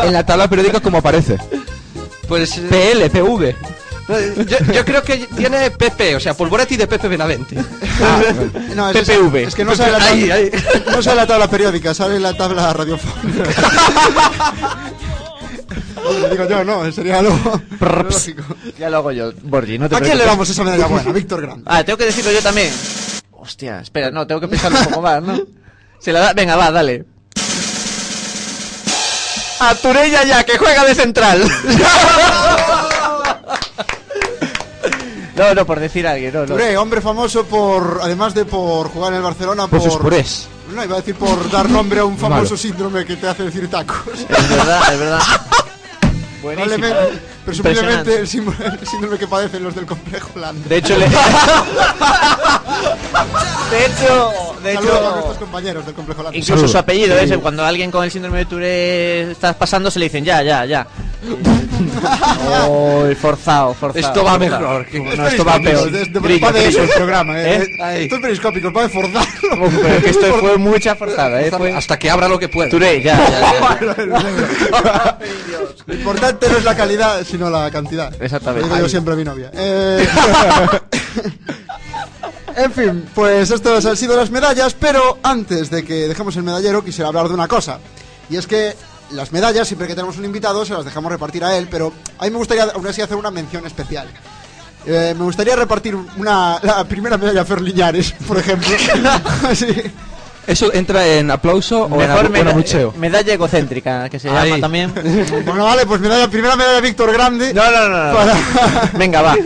[0.06, 1.38] en la tabla periódica, como aparece?
[2.28, 2.58] Pues...
[2.58, 3.56] eh, PL, PV.
[4.46, 7.56] yo, yo creo que tiene PP, o sea, polvoretti de Pepe Benavente.
[8.74, 9.36] No, es, PPV.
[9.48, 10.50] es que no sale, la tabla, Ahí, ahí.
[10.90, 13.44] no sale la tabla periódica, sale la tabla radiofónica.
[16.04, 18.42] Hombre, digo yo, no, sería lo, lo lógico.
[18.78, 21.12] Ya lo hago yo, Borgi, no te ¿A quién le damos esa medalla buena?
[21.14, 21.64] Víctor Grande.
[21.66, 22.72] Ah, tengo que decirlo yo también.
[23.32, 25.40] Hostia, espera, no, tengo que pensarlo un poco más, ¿no?
[25.98, 27.04] Se la da, venga, va, dale.
[29.60, 31.44] A Turella ya, que juega de central.
[35.36, 36.80] No, no, por decir a alguien, no, no.
[36.80, 39.90] Hombre famoso por, además de por jugar en el Barcelona, Por por...
[39.90, 40.48] sus purés.
[40.74, 42.56] No, iba a decir por dar nombre a un famoso Malo.
[42.56, 43.98] síndrome que te hace decir tacos.
[44.18, 45.20] Es verdad, es verdad.
[46.42, 46.76] Buenísimo.
[46.76, 50.68] Probablemente, presumiblemente el símbolo- el síndrome que padecen los del complejo Landa.
[50.68, 51.06] De hecho, le...
[53.70, 54.32] De hecho,
[54.62, 55.10] de Saludos a hecho...
[55.12, 56.36] nuestros compañeros del complejo Landa.
[56.38, 60.06] Incluso su apellido es cuando alguien con el síndrome de Tourette está pasando se le
[60.06, 60.86] dicen ya, ya, ya.
[62.68, 64.06] Oh, forzado, forzado.
[64.06, 64.86] Esto va mejor.
[64.92, 65.90] No, esto va peor.
[65.90, 66.82] De, de, Grillo, va de grillo.
[66.82, 67.56] el programa, eh.
[67.56, 68.02] ¿Eh?
[68.02, 71.50] Esto es periscópico, pero es que esto fue mucha forzada, eh.
[71.50, 71.72] Fue...
[71.72, 72.70] Hasta que abra lo que pueda.
[72.70, 73.18] Ya, ya,
[73.80, 75.18] ya.
[75.86, 78.12] Lo importante no es la calidad, sino la cantidad.
[78.22, 78.68] Exactamente.
[78.68, 79.50] Lo digo yo siempre a mi novia.
[79.52, 80.06] Eh,
[82.56, 86.84] en fin, pues estas han sido las medallas, pero antes de que dejemos el medallero
[86.84, 87.80] quisiera hablar de una cosa.
[88.30, 88.74] Y es que
[89.12, 92.24] las medallas, siempre que tenemos un invitado, se las dejamos repartir a él, pero a
[92.24, 94.08] mí me gustaría aún así hacer una mención especial.
[94.86, 98.68] Eh, me gustaría repartir una, la primera medalla a Fer Liñares, por ejemplo.
[99.54, 99.66] Sí.
[100.44, 102.92] ¿Eso entra en aplauso o en, Mejor o en meda- abucheo?
[102.98, 104.48] medalla egocéntrica, que se Ahí.
[104.50, 104.92] llama también.
[105.46, 107.54] Bueno, vale, pues medalla, primera medalla Víctor Grande.
[107.54, 108.06] No, no, no.
[108.08, 108.12] no.
[108.16, 109.36] Para- Venga, va.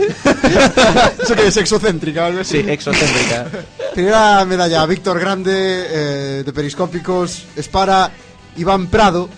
[1.22, 2.62] Eso que es exocéntrica, así.
[2.62, 3.46] Sí, exocéntrica.
[3.92, 8.10] Primera medalla Víctor Grande eh, de Periscópicos es para
[8.56, 9.28] Iván Prado,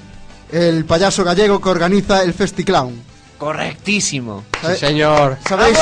[0.52, 3.02] el payaso gallego que organiza el Festiclown.
[3.38, 4.44] Correctísimo.
[4.60, 5.36] ¿Sabe- Sí, señor.
[5.48, 5.78] ¿Sabéis?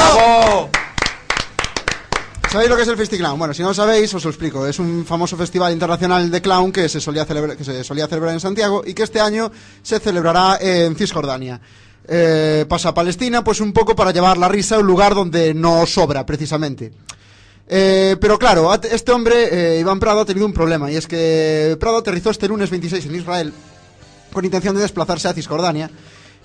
[2.50, 3.38] ¿Sabéis lo que es el Festiclown?
[3.38, 4.66] Bueno, si no lo sabéis, os lo explico.
[4.66, 8.32] Es un famoso festival internacional de clown que se solía celebrar, que se solía celebrar
[8.34, 9.50] en Santiago y que este año
[9.82, 11.60] se celebrará en Cisjordania.
[12.08, 15.52] Eh, pasa a Palestina, pues un poco para llevar la risa a un lugar donde
[15.54, 16.92] no sobra, precisamente.
[17.68, 21.76] Eh, pero claro, este hombre, eh, Iván Prado, ha tenido un problema, y es que
[21.80, 23.52] Prado aterrizó este lunes 26 en Israel
[24.36, 25.90] con intención de desplazarse a Cisjordania,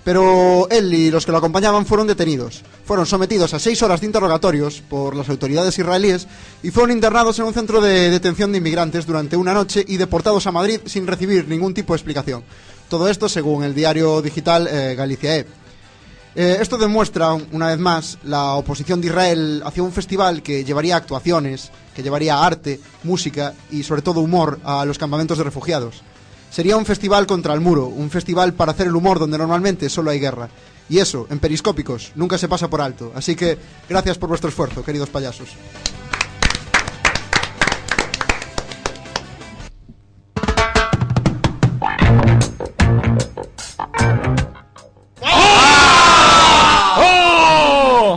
[0.05, 2.63] pero él y los que lo acompañaban fueron detenidos.
[2.85, 6.25] Fueron sometidos a seis horas de interrogatorios por las autoridades israelíes
[6.63, 10.47] y fueron internados en un centro de detención de inmigrantes durante una noche y deportados
[10.47, 12.45] a Madrid sin recibir ningún tipo de explicación.
[12.87, 15.45] Todo esto según el diario digital eh, Galiciae.
[16.33, 20.95] Eh, esto demuestra, una vez más, la oposición de Israel hacia un festival que llevaría
[20.95, 26.03] actuaciones, que llevaría arte, música y sobre todo humor a los campamentos de refugiados.
[26.51, 30.11] Sería un festival contra el muro, un festival para hacer el humor donde normalmente solo
[30.11, 30.49] hay guerra.
[30.89, 33.13] Y eso, en periscópicos, nunca se pasa por alto.
[33.15, 35.47] Así que, gracias por vuestro esfuerzo, queridos payasos.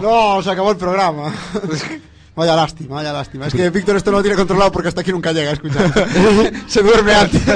[0.02, 1.32] No, se acabó el programa.
[2.36, 3.46] Vaya lástima, vaya lástima.
[3.46, 5.80] Es que Víctor esto no lo tiene controlado porque hasta aquí nunca llega, escucha.
[6.66, 7.42] se duerme antes.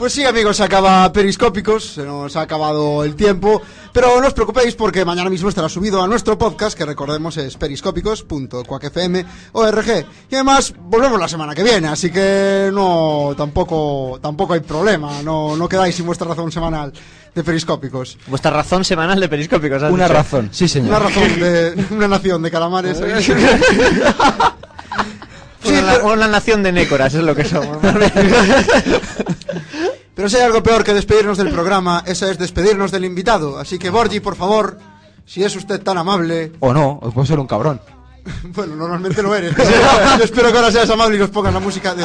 [0.00, 3.60] Pues sí, amigos, se acaba Periscópicos, se nos ha acabado el tiempo,
[3.92, 7.58] pero no os preocupéis porque mañana mismo estará subido a nuestro podcast, que recordemos es
[7.58, 10.06] periscópicos.cuacfm.org.
[10.30, 15.54] Y además volvemos la semana que viene, así que no, tampoco, tampoco hay problema, no,
[15.54, 16.94] no quedáis sin vuestra razón semanal
[17.34, 18.16] de Periscópicos.
[18.26, 19.82] Vuestra razón semanal de periscópicos.
[19.82, 20.14] Una dicho.
[20.14, 20.88] razón, sí señor.
[20.88, 23.02] Una razón de una nación de calamares.
[25.64, 27.78] Una, na- una nación de nécoras, es lo que somos.
[30.14, 33.58] Pero si hay algo peor que despedirnos del programa, eso es despedirnos del invitado.
[33.58, 34.78] Así que Borgi, por favor,
[35.24, 37.80] si es usted tan amable, O no, o puede ser un cabrón.
[38.44, 39.54] bueno, normalmente lo eres.
[39.56, 42.04] Yo espero que ahora seas amable y nos pongan la música de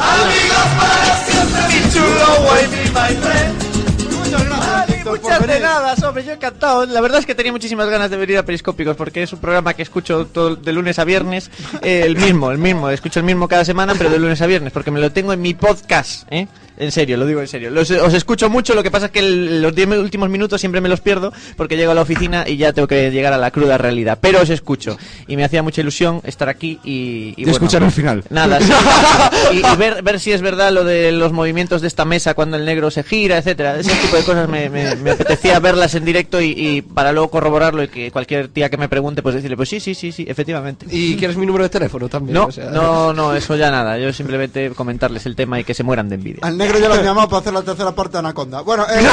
[5.10, 6.86] Muchas de nada, hombre, yo encantado.
[6.86, 9.74] La verdad es que tenía muchísimas ganas de venir a Periscópicos porque es un programa
[9.74, 11.50] que escucho todo de lunes a viernes.
[11.82, 12.90] eh, el mismo, el mismo.
[12.90, 15.40] Escucho el mismo cada semana, pero de lunes a viernes porque me lo tengo en
[15.40, 16.46] mi podcast, ¿eh?
[16.78, 17.70] En serio, lo digo en serio.
[17.70, 20.82] Los- os escucho mucho, lo que pasa es que el- los 10 últimos minutos siempre
[20.82, 23.50] me los pierdo porque llego a la oficina y ya tengo que llegar a la
[23.50, 24.18] cruda realidad.
[24.20, 27.32] Pero os escucho y me hacía mucha ilusión estar aquí y...
[27.38, 28.24] Y escuchar el final.
[28.28, 28.70] Nada, sí.
[29.54, 32.58] y, y ver, ver si es verdad lo de los movimientos de esta mesa cuando
[32.58, 33.78] el negro se gira, etcétera.
[33.80, 37.30] Ese tipo de cosas me, me- me apetecía verlas en directo y, y para luego
[37.30, 40.24] corroborarlo y que cualquier tía que me pregunte, pues decirle, pues sí, sí, sí, sí,
[40.28, 40.86] efectivamente.
[40.90, 42.34] ¿Y quieres mi número de teléfono también?
[42.34, 43.98] No, O sea- no, no, eso ya nada.
[43.98, 46.40] Yo simplemente comentarles el tema y que se mueran de envidia.
[46.42, 48.60] Al negro ya lo llamado para hacer la tercera parte de Anaconda.
[48.62, 49.06] Bueno, eh,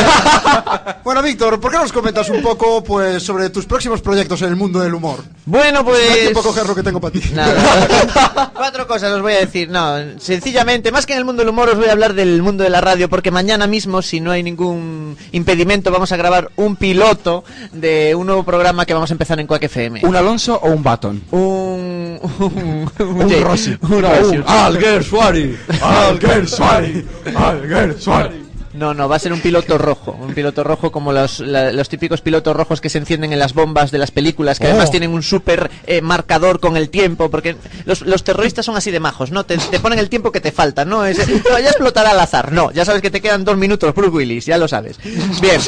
[1.04, 4.50] bueno, Víctor, ¿por qué no nos comentas un poco pues sobre tus próximos proyectos en
[4.50, 5.24] el mundo del humor?
[5.46, 6.00] Bueno, pues...
[6.28, 7.22] qué poco gerro que tengo para ti.
[7.34, 8.52] Nada.
[8.54, 9.70] Cuatro cosas os voy a decir.
[9.70, 12.64] No, sencillamente, más que en el mundo del humor, os voy a hablar del mundo
[12.64, 16.76] de la radio, porque mañana mismo, si no hay ningún impedimento, vamos a grabar un
[16.76, 20.02] piloto de un nuevo programa que vamos a empezar en Quack FM.
[20.04, 21.22] ¿Un Alonso o un Baton?
[21.32, 22.20] Un.
[22.40, 23.76] Un, Un Jay- Rossi.
[23.82, 25.58] un No, Rossi, un un- Alguer Suari.
[25.82, 27.06] Alguer Suari.
[27.36, 28.44] Alguer Suari.
[28.74, 30.18] No, no, va a ser un piloto rojo.
[30.20, 33.54] Un piloto rojo como los, la- los típicos pilotos rojos que se encienden en las
[33.54, 34.70] bombas de las películas, que Oh.
[34.70, 37.56] además tienen un súper eh, marcador con el tiempo, porque
[37.86, 39.46] los, los terroristas son así de majos, ¿no?
[39.46, 41.06] Te, te ponen el tiempo que te falta, ¿no?
[41.06, 42.72] Es, no, ya explotará al azar, no.
[42.72, 44.98] Ya sabes que te quedan dos minutos, Bruce Willis, ya lo sabes.
[45.40, 45.62] Bien,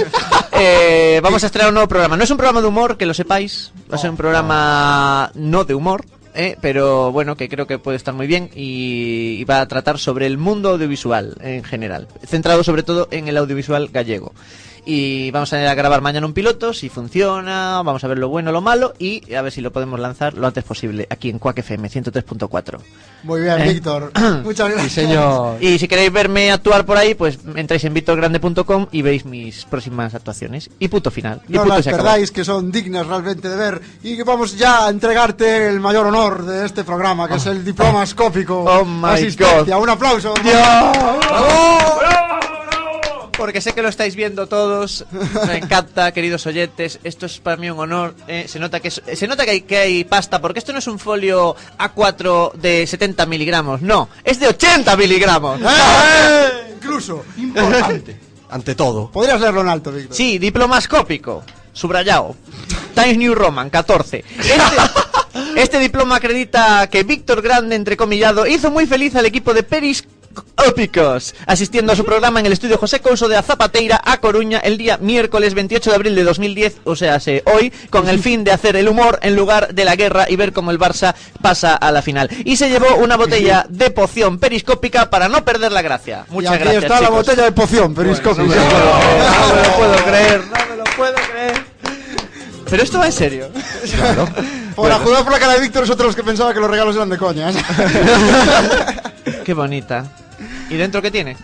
[0.53, 2.17] eh, vamos a estrenar un nuevo programa.
[2.17, 3.71] No es un programa de humor, que lo sepáis.
[3.91, 6.03] Va a ser un programa no de humor.
[6.35, 9.99] Eh, pero bueno, que creo que puede estar muy bien y, y va a tratar
[9.99, 14.33] sobre el mundo audiovisual en general, centrado sobre todo en el audiovisual gallego.
[14.85, 18.61] Y vamos a grabar mañana un piloto, si funciona, vamos a ver lo bueno, lo
[18.61, 21.89] malo y a ver si lo podemos lanzar lo antes posible aquí en Quack FM
[21.89, 22.79] 103.4.
[23.23, 23.73] Muy bien, ¿Eh?
[23.73, 24.11] Víctor.
[24.43, 25.09] Muchas gracias.
[25.59, 30.13] Y si queréis verme actuar por ahí, pues entráis en victorgrande.com y veis mis próximas
[30.13, 30.69] actuaciones.
[30.77, 31.41] Y punto final.
[31.49, 33.81] Y No punto las perdáis, que son dignas realmente de ver.
[34.03, 37.65] Y que vamos ya a entregarte el mayor honor de este programa, que es el
[37.65, 38.63] diploma escópico.
[38.63, 39.35] Oh my.
[39.35, 39.69] God.
[39.81, 40.33] Un aplauso.
[43.37, 45.05] Porque sé que lo estáis viendo todos.
[45.47, 46.99] Me encanta, queridos oyentes.
[47.03, 48.15] Esto es para mí un honor.
[48.27, 48.45] eh.
[48.47, 50.87] Se nota que es- se nota que hay, que hay pasta, porque esto no es
[50.87, 53.81] un folio A4 de 70 miligramos.
[53.81, 55.59] No, es de 80 miligramos.
[55.63, 56.73] ¡Eh!
[56.77, 57.25] Incluso.
[57.37, 58.17] Importante.
[58.49, 59.11] Ante todo.
[59.11, 60.15] Podrías leerlo en alto, Víctor.
[60.15, 61.43] Sí, diplomascópico.
[61.73, 62.35] Subrayado.
[62.93, 64.23] Times New Roman, 14.
[64.39, 69.63] Este, este diploma acredita que Víctor Grande, entrecomillado, hizo muy feliz al equipo de
[70.43, 74.77] Periscópicos, asistiendo a su programa en el estudio José Couso de Azapateira, a Coruña, el
[74.77, 78.51] día miércoles 28 de abril de 2010, o sea, se- hoy, con el fin de
[78.51, 81.91] hacer el humor en lugar de la guerra y ver cómo el Barça pasa a
[81.91, 82.29] la final.
[82.43, 86.25] Y se llevó una botella de poción periscópica para no perder la gracia.
[86.29, 86.83] Y Muchas aquí gracias.
[86.83, 87.15] está la chicos.
[87.15, 88.43] botella de poción, periscópico.
[88.43, 91.75] no me lo puedo creer, no me lo puedo creer, no me lo puedo creer.
[92.69, 93.49] Pero esto va en serio.
[94.75, 96.59] Por la jugada por la cara de Víctor es otro de los que pensaba que
[96.59, 97.49] los regalos eran de coña.
[97.49, 97.53] ¿eh?
[99.45, 100.03] Qué bonita.
[100.69, 101.37] ¿Y dentro qué tiene?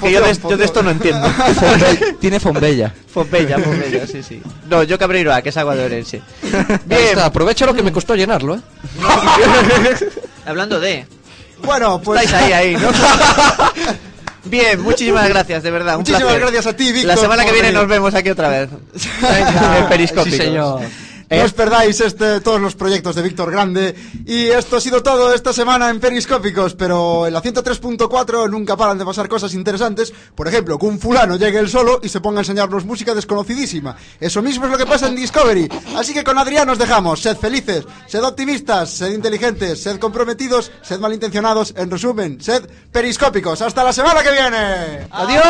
[0.00, 1.28] que yo de, yo de esto no entiendo.
[2.20, 2.94] Tiene fombella.
[3.12, 4.40] Fombella, fombella, sí, sí.
[4.68, 6.22] No, yo Cabreiroa, que es agua de Orense.
[6.88, 8.60] Ahí está, aprovecha lo que me costó llenarlo, ¿eh?
[10.46, 11.06] Hablando de...
[11.64, 12.22] Bueno, pues.
[12.22, 12.88] Estáis ahí, ahí, ¿no?
[14.44, 15.96] Bien, muchísimas gracias, de verdad.
[15.96, 17.14] Muchísimas gracias a ti, Víctor.
[17.14, 18.68] La semana que viene nos vemos aquí otra vez.
[18.70, 20.38] en Periscópicos.
[20.38, 20.82] Sí, señor.
[21.28, 23.94] No os perdáis este, todos los proyectos de Víctor Grande.
[24.26, 26.74] Y esto ha sido todo esta semana en Periscópicos.
[26.74, 30.12] Pero en la 103.4 nunca paran de pasar cosas interesantes.
[30.34, 33.96] Por ejemplo, que un fulano llegue él solo y se ponga a enseñarnos música desconocidísima.
[34.20, 35.68] Eso mismo es lo que pasa en Discovery.
[35.96, 37.20] Así que con Adrián nos dejamos.
[37.20, 41.74] Sed felices, sed optimistas, sed inteligentes, sed comprometidos, sed malintencionados.
[41.76, 43.62] En resumen, sed periscópicos.
[43.62, 45.08] Hasta la semana que viene.
[45.10, 45.42] ¡Adiós!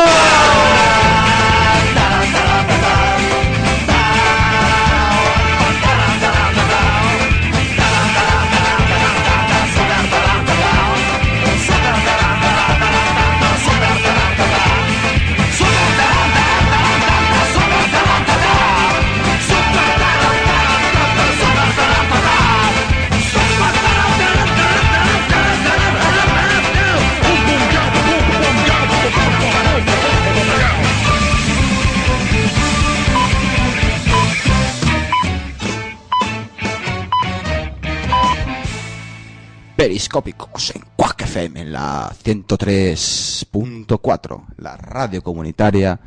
[39.77, 45.99] Periscópicos en Quack FM, en la 103.4, la radio comunitaria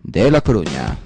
[0.00, 0.96] de La Coruña.